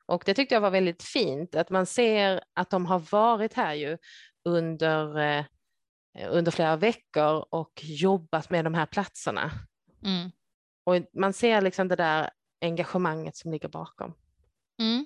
Och 0.05 0.23
det 0.25 0.33
tyckte 0.33 0.55
jag 0.55 0.61
var 0.61 0.71
väldigt 0.71 1.03
fint 1.03 1.55
att 1.55 1.69
man 1.69 1.85
ser 1.85 2.43
att 2.53 2.69
de 2.69 2.85
har 2.85 2.99
varit 2.99 3.53
här 3.53 3.73
ju 3.73 3.97
under, 4.45 5.17
eh, 5.17 5.45
under 6.29 6.51
flera 6.51 6.75
veckor 6.75 7.45
och 7.49 7.71
jobbat 7.83 8.49
med 8.49 8.65
de 8.65 8.73
här 8.73 8.85
platserna. 8.85 9.51
Mm. 10.05 10.31
Och 10.83 11.19
man 11.19 11.33
ser 11.33 11.61
liksom 11.61 11.87
det 11.87 11.95
där 11.95 12.29
engagemanget 12.61 13.35
som 13.35 13.51
ligger 13.51 13.69
bakom. 13.69 14.13
Mm. 14.79 15.05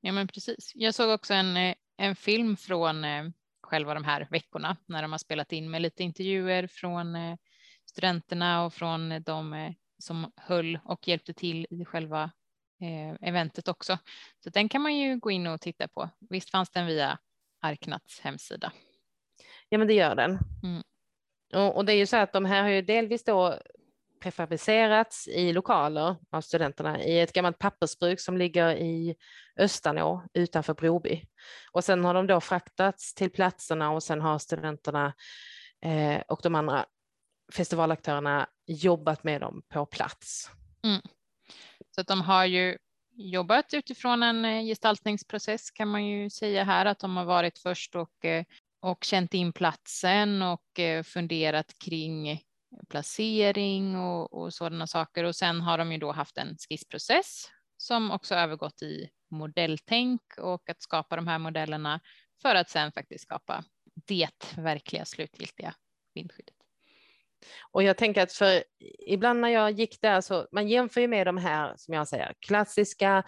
Ja, 0.00 0.12
men 0.12 0.28
precis. 0.28 0.72
Jag 0.74 0.94
såg 0.94 1.10
också 1.10 1.34
en, 1.34 1.56
eh, 1.56 1.74
en 1.96 2.16
film 2.16 2.56
från 2.56 3.04
eh, 3.04 3.24
själva 3.62 3.94
de 3.94 4.04
här 4.04 4.28
veckorna 4.30 4.76
när 4.86 5.02
de 5.02 5.12
har 5.12 5.18
spelat 5.18 5.52
in 5.52 5.70
med 5.70 5.82
lite 5.82 6.02
intervjuer 6.02 6.66
från 6.66 7.16
eh, 7.16 7.36
studenterna 7.84 8.64
och 8.64 8.74
från 8.74 9.22
de 9.22 9.74
som 9.98 10.32
höll 10.36 10.78
och 10.84 11.08
hjälpte 11.08 11.34
till 11.34 11.66
i 11.70 11.84
själva 11.84 12.30
eventet 13.20 13.68
också. 13.68 13.98
Så 14.44 14.50
den 14.50 14.68
kan 14.68 14.82
man 14.82 14.96
ju 14.96 15.18
gå 15.18 15.30
in 15.30 15.46
och 15.46 15.60
titta 15.60 15.88
på. 15.88 16.10
Visst 16.30 16.50
fanns 16.50 16.70
den 16.70 16.86
via 16.86 17.18
Arknats 17.60 18.20
hemsida. 18.20 18.72
Ja, 19.68 19.78
men 19.78 19.86
det 19.86 19.94
gör 19.94 20.14
den. 20.14 20.38
Mm. 20.62 20.82
Och, 21.54 21.76
och 21.76 21.84
det 21.84 21.92
är 21.92 21.96
ju 21.96 22.06
så 22.06 22.16
att 22.16 22.32
de 22.32 22.44
här 22.44 22.62
har 22.62 22.68
ju 22.68 22.82
delvis 22.82 23.24
då 23.24 23.58
prefabricerats 24.20 25.28
i 25.28 25.52
lokaler 25.52 26.16
av 26.30 26.40
studenterna 26.40 27.02
i 27.02 27.20
ett 27.20 27.32
gammalt 27.32 27.58
pappersbruk 27.58 28.20
som 28.20 28.36
ligger 28.36 28.76
i 28.76 29.16
Östanå 29.56 30.22
utanför 30.34 30.74
Broby. 30.74 31.24
Och 31.72 31.84
sen 31.84 32.04
har 32.04 32.14
de 32.14 32.26
då 32.26 32.40
fraktats 32.40 33.14
till 33.14 33.30
platserna 33.30 33.90
och 33.90 34.02
sen 34.02 34.20
har 34.20 34.38
studenterna 34.38 35.14
eh, 35.84 36.20
och 36.28 36.40
de 36.42 36.54
andra 36.54 36.86
festivalaktörerna 37.52 38.46
jobbat 38.66 39.24
med 39.24 39.40
dem 39.40 39.62
på 39.68 39.86
plats. 39.86 40.50
Så 41.96 42.00
att 42.00 42.06
de 42.06 42.20
har 42.20 42.44
ju 42.44 42.78
jobbat 43.16 43.74
utifrån 43.74 44.22
en 44.22 44.44
eh, 44.44 44.62
gestaltningsprocess 44.62 45.70
kan 45.70 45.88
man 45.88 46.06
ju 46.06 46.30
säga 46.30 46.64
här 46.64 46.86
att 46.86 46.98
de 46.98 47.16
har 47.16 47.24
varit 47.24 47.58
först 47.58 47.94
och, 47.94 48.24
eh, 48.24 48.44
och 48.80 49.04
känt 49.04 49.34
in 49.34 49.52
platsen 49.52 50.42
och 50.42 50.78
eh, 50.78 51.02
funderat 51.02 51.78
kring 51.78 52.40
placering 52.88 53.96
och, 53.96 54.32
och 54.32 54.54
sådana 54.54 54.86
saker 54.86 55.24
och 55.24 55.36
sen 55.36 55.60
har 55.60 55.78
de 55.78 55.92
ju 55.92 55.98
då 55.98 56.12
haft 56.12 56.38
en 56.38 56.56
skissprocess 56.68 57.44
som 57.76 58.10
också 58.10 58.34
övergått 58.34 58.82
i 58.82 59.08
modelltänk 59.30 60.22
och 60.38 60.70
att 60.70 60.82
skapa 60.82 61.16
de 61.16 61.26
här 61.26 61.38
modellerna 61.38 62.00
för 62.42 62.54
att 62.54 62.70
sen 62.70 62.92
faktiskt 62.92 63.24
skapa 63.24 63.64
det 63.94 64.54
verkliga 64.56 65.04
slutgiltiga 65.04 65.74
vindskyddet. 66.14 66.55
Och 67.72 67.82
jag 67.82 67.96
tänker 67.96 68.22
att 68.22 68.32
för 68.32 68.64
ibland 69.06 69.40
när 69.40 69.48
jag 69.48 69.70
gick 69.70 70.00
där 70.02 70.20
så 70.20 70.46
man 70.52 70.68
jämför 70.68 71.00
ju 71.00 71.08
med 71.08 71.26
de 71.26 71.36
här 71.36 71.74
som 71.76 71.94
jag 71.94 72.08
säger 72.08 72.32
klassiska 72.40 73.24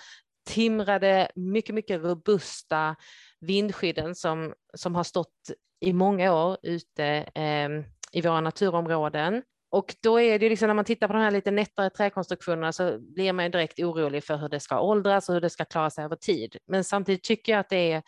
timrade, 0.48 1.30
mycket, 1.34 1.74
mycket 1.74 2.02
robusta 2.02 2.96
vindskydden 3.40 4.14
som, 4.14 4.54
som 4.74 4.94
har 4.94 5.04
stått 5.04 5.50
i 5.80 5.92
många 5.92 6.34
år 6.34 6.56
ute 6.62 7.04
eh, 7.34 7.68
i 8.12 8.20
våra 8.22 8.40
naturområden. 8.40 9.42
Och 9.70 9.94
då 10.02 10.20
är 10.20 10.38
det 10.38 10.48
liksom 10.48 10.66
när 10.66 10.74
man 10.74 10.84
tittar 10.84 11.06
på 11.06 11.12
de 11.12 11.22
här 11.22 11.30
lite 11.30 11.50
nättare 11.50 11.90
träkonstruktionerna 11.90 12.72
så 12.72 12.98
blir 12.98 13.32
man 13.32 13.44
ju 13.44 13.50
direkt 13.50 13.78
orolig 13.78 14.24
för 14.24 14.36
hur 14.36 14.48
det 14.48 14.60
ska 14.60 14.80
åldras 14.80 15.28
och 15.28 15.34
hur 15.34 15.40
det 15.40 15.50
ska 15.50 15.64
klara 15.64 15.90
sig 15.90 16.04
över 16.04 16.16
tid. 16.16 16.56
Men 16.66 16.84
samtidigt 16.84 17.22
tycker 17.22 17.52
jag 17.52 17.60
att 17.60 17.68
det 17.68 17.92
är 17.92 18.02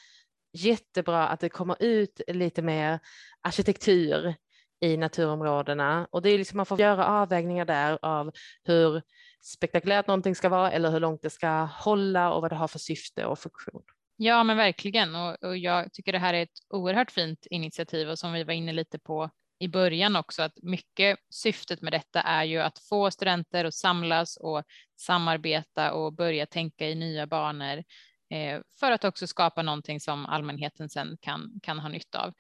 jättebra 0.53 1.29
att 1.29 1.41
det 1.41 1.49
kommer 1.49 1.77
ut 1.83 2.21
lite 2.29 2.63
mer 2.63 2.99
arkitektur 3.43 4.35
i 4.81 4.97
naturområdena 4.97 6.09
och 6.11 6.23
det 6.23 6.31
är 6.31 6.39
liksom 6.39 6.57
man 6.57 6.67
får 6.67 6.81
göra 6.81 7.07
avvägningar 7.07 7.65
där 7.65 7.99
av 8.03 8.33
hur 8.65 9.03
spektakulärt 9.41 10.07
någonting 10.07 10.35
ska 10.35 10.49
vara 10.49 10.71
eller 10.71 10.91
hur 10.91 11.01
långt 11.01 11.23
det 11.23 11.31
ska 11.31 11.49
hålla 11.63 12.33
och 12.33 12.43
vad 12.43 12.51
det 12.51 12.57
har 12.57 12.69
för 12.69 12.79
syfte 12.79 13.25
och 13.27 13.39
funktion. 13.39 13.83
Ja, 14.17 14.45
men 14.45 14.57
verkligen. 14.57 15.15
Och, 15.15 15.45
och 15.45 15.57
jag 15.57 15.93
tycker 15.93 16.13
det 16.13 16.19
här 16.19 16.35
är 16.35 16.43
ett 16.43 16.59
oerhört 16.69 17.11
fint 17.11 17.47
initiativ 17.51 18.09
och 18.09 18.19
som 18.19 18.33
vi 18.33 18.45
var 18.45 18.53
inne 18.53 18.73
lite 18.73 18.99
på 18.99 19.31
i 19.59 19.69
början 19.69 20.17
också, 20.17 20.43
att 20.43 20.63
mycket 20.63 21.19
syftet 21.31 21.83
med 21.83 21.93
detta 21.93 22.21
är 22.21 22.45
ju 22.45 22.59
att 22.59 22.79
få 22.79 23.11
studenter 23.11 23.65
att 23.65 23.75
samlas 23.75 24.37
och 24.37 24.63
samarbeta 24.97 25.93
och 25.93 26.13
börja 26.13 26.47
tänka 26.47 26.89
i 26.89 26.95
nya 26.95 27.27
banor 27.27 27.85
eh, 28.31 28.61
för 28.81 28.93
att 28.93 29.05
också 29.05 29.27
skapa 29.27 29.63
någonting 29.63 30.01
som 30.01 30.27
allmänheten 30.27 30.89
sen 30.89 31.17
kan, 31.21 31.61
kan 31.63 31.79
ha 31.79 31.89
nytta 31.89 32.25
av. 32.25 32.33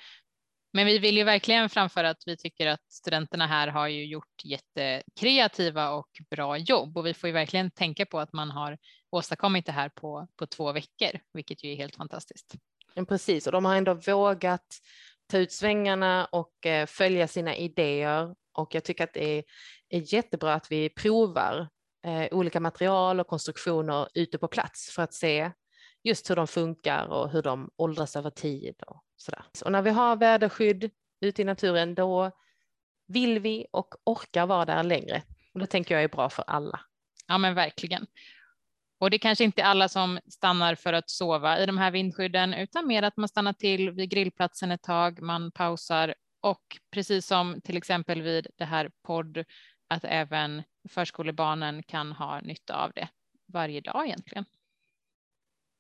Men 0.72 0.86
vi 0.86 0.98
vill 0.98 1.16
ju 1.16 1.24
verkligen 1.24 1.68
framföra 1.68 2.10
att 2.10 2.22
vi 2.26 2.36
tycker 2.36 2.66
att 2.66 2.92
studenterna 2.92 3.46
här 3.46 3.68
har 3.68 3.88
ju 3.88 4.06
gjort 4.06 4.44
jättekreativa 4.44 5.90
och 5.90 6.08
bra 6.30 6.56
jobb 6.56 6.96
och 6.96 7.06
vi 7.06 7.14
får 7.14 7.28
ju 7.28 7.32
verkligen 7.32 7.70
tänka 7.70 8.06
på 8.06 8.18
att 8.18 8.32
man 8.32 8.50
har 8.50 8.78
åstadkommit 9.10 9.66
det 9.66 9.72
här 9.72 9.88
på, 9.88 10.28
på 10.36 10.46
två 10.46 10.72
veckor, 10.72 11.20
vilket 11.32 11.64
ju 11.64 11.72
är 11.72 11.76
helt 11.76 11.96
fantastiskt. 11.96 12.54
Precis, 13.08 13.46
och 13.46 13.52
de 13.52 13.64
har 13.64 13.76
ändå 13.76 13.94
vågat 13.94 14.66
ta 15.30 15.38
ut 15.38 15.52
svängarna 15.52 16.24
och 16.24 16.66
eh, 16.66 16.86
följa 16.86 17.28
sina 17.28 17.56
idéer 17.56 18.34
och 18.52 18.74
jag 18.74 18.84
tycker 18.84 19.04
att 19.04 19.14
det 19.14 19.38
är, 19.38 19.44
är 19.88 20.14
jättebra 20.14 20.54
att 20.54 20.72
vi 20.72 20.88
provar 20.88 21.68
eh, 22.06 22.28
olika 22.30 22.60
material 22.60 23.20
och 23.20 23.26
konstruktioner 23.26 24.08
ute 24.14 24.38
på 24.38 24.48
plats 24.48 24.90
för 24.94 25.02
att 25.02 25.14
se 25.14 25.50
just 26.04 26.30
hur 26.30 26.36
de 26.36 26.46
funkar 26.46 27.06
och 27.06 27.30
hur 27.30 27.42
de 27.42 27.70
åldras 27.76 28.16
över 28.16 28.30
tid 28.30 28.82
och 28.86 29.04
sådär. 29.16 29.44
Och 29.64 29.72
när 29.72 29.82
vi 29.82 29.90
har 29.90 30.16
väderskydd 30.16 30.90
ute 31.20 31.42
i 31.42 31.44
naturen 31.44 31.94
då 31.94 32.30
vill 33.06 33.38
vi 33.38 33.66
och 33.70 33.94
orkar 34.04 34.46
vara 34.46 34.64
där 34.64 34.82
längre. 34.82 35.22
Och 35.54 35.60
det 35.60 35.66
tänker 35.66 35.94
jag 35.94 36.04
är 36.04 36.08
bra 36.08 36.30
för 36.30 36.44
alla. 36.46 36.80
Ja 37.26 37.38
men 37.38 37.54
verkligen. 37.54 38.06
Och 39.00 39.10
det 39.10 39.18
kanske 39.18 39.44
inte 39.44 39.62
är 39.62 39.66
alla 39.66 39.88
som 39.88 40.20
stannar 40.28 40.74
för 40.74 40.92
att 40.92 41.10
sova 41.10 41.58
i 41.58 41.66
de 41.66 41.78
här 41.78 41.90
vindskydden 41.90 42.54
utan 42.54 42.86
mer 42.86 43.02
att 43.02 43.16
man 43.16 43.28
stannar 43.28 43.52
till 43.52 43.90
vid 43.90 44.10
grillplatsen 44.10 44.70
ett 44.70 44.82
tag, 44.82 45.22
man 45.22 45.52
pausar 45.52 46.14
och 46.40 46.78
precis 46.90 47.26
som 47.26 47.60
till 47.60 47.76
exempel 47.76 48.22
vid 48.22 48.46
det 48.56 48.64
här 48.64 48.90
podd 49.02 49.44
att 49.88 50.04
även 50.04 50.62
förskolebarnen 50.88 51.82
kan 51.82 52.12
ha 52.12 52.40
nytta 52.40 52.84
av 52.84 52.92
det 52.94 53.08
varje 53.52 53.80
dag 53.80 54.06
egentligen. 54.06 54.44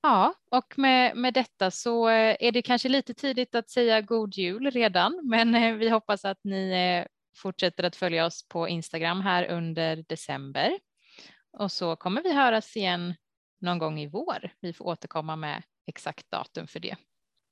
Ja, 0.02 0.34
och 0.50 0.78
med, 0.78 1.16
med 1.16 1.34
detta 1.34 1.70
så 1.70 2.08
eh, 2.08 2.36
är 2.40 2.52
det 2.52 2.62
kanske 2.62 2.88
lite 2.88 3.14
tidigt 3.14 3.54
att 3.54 3.70
säga 3.70 4.00
god 4.00 4.34
jul 4.34 4.70
redan, 4.70 5.20
men 5.30 5.54
eh, 5.54 5.74
vi 5.74 5.88
hoppas 5.88 6.24
att 6.24 6.38
ni 6.44 6.70
eh, 6.70 7.06
fortsätter 7.36 7.84
att 7.84 7.96
följa 7.96 8.26
oss 8.26 8.48
på 8.48 8.68
Instagram 8.68 9.20
här 9.20 9.50
under 9.50 10.04
december. 10.08 10.78
Och 11.58 11.72
så 11.72 11.96
kommer 11.96 12.22
vi 12.22 12.32
höras 12.32 12.76
igen 12.76 13.14
någon 13.60 13.78
gång 13.78 14.00
i 14.00 14.06
vår. 14.06 14.50
Vi 14.60 14.72
får 14.72 14.84
återkomma 14.84 15.36
med 15.36 15.62
exakt 15.86 16.30
datum 16.30 16.66
för 16.66 16.80
det. 16.80 16.96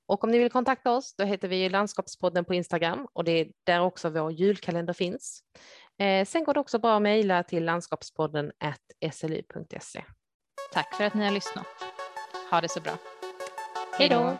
Och 0.07 0.23
om 0.23 0.31
ni 0.31 0.37
vill 0.37 0.51
kontakta 0.51 0.91
oss, 0.91 1.15
då 1.15 1.23
heter 1.23 1.47
vi 1.47 1.69
Landskapspodden 1.69 2.45
på 2.45 2.53
Instagram 2.53 3.07
och 3.13 3.23
det 3.23 3.31
är 3.31 3.51
där 3.63 3.79
också 3.79 4.09
vår 4.09 4.31
julkalender 4.31 4.93
finns. 4.93 5.43
Eh, 5.99 6.25
sen 6.25 6.43
går 6.43 6.53
det 6.53 6.59
också 6.59 6.79
bra 6.79 6.95
att 6.95 7.01
mejla 7.01 7.43
till 7.43 7.65
landskapspodden 7.65 8.51
slu.se. 9.11 10.03
Tack 10.73 10.95
för 10.95 11.03
att 11.03 11.13
ni 11.13 11.25
har 11.25 11.31
lyssnat. 11.31 11.98
Ha 12.49 12.61
det 12.61 12.69
så 12.69 12.79
bra. 12.79 12.97
Hej 13.97 14.09
då! 14.09 14.37